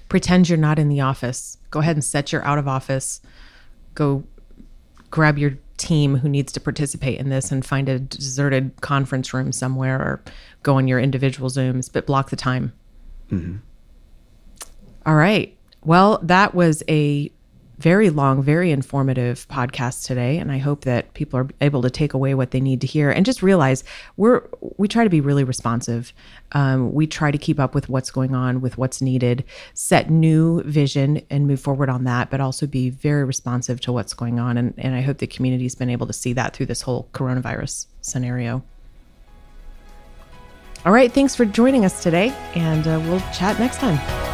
[0.08, 1.58] Pretend you're not in the office.
[1.70, 3.20] Go ahead and set your out of office.
[3.94, 4.24] Go
[5.10, 9.52] grab your team who needs to participate in this and find a deserted conference room
[9.52, 10.22] somewhere or
[10.62, 12.72] go on your individual Zooms, but block the time.
[15.06, 15.56] All right.
[15.82, 17.30] Well, that was a
[17.78, 22.14] very long, very informative podcast today, and I hope that people are able to take
[22.14, 23.84] away what they need to hear and just realize
[24.16, 24.42] we're
[24.76, 26.12] we try to be really responsive.
[26.52, 29.44] Um, we try to keep up with what's going on, with what's needed,
[29.74, 34.14] set new vision, and move forward on that, but also be very responsive to what's
[34.14, 34.56] going on.
[34.56, 37.86] And, and I hope the community's been able to see that through this whole coronavirus
[38.02, 38.62] scenario.
[40.84, 44.33] All right, thanks for joining us today, and uh, we'll chat next time.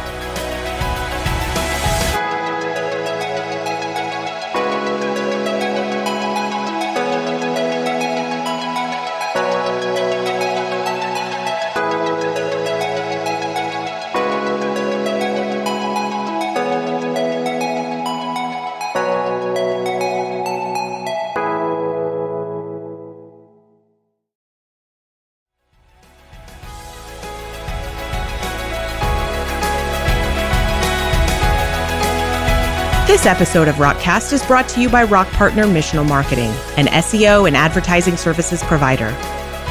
[33.21, 37.45] This episode of Rockcast is brought to you by Rock Partner Missional Marketing, an SEO
[37.45, 39.15] and advertising services provider.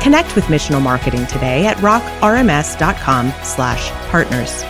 [0.02, 4.69] Connect with Missional Marketing today at rockrms.com/partners.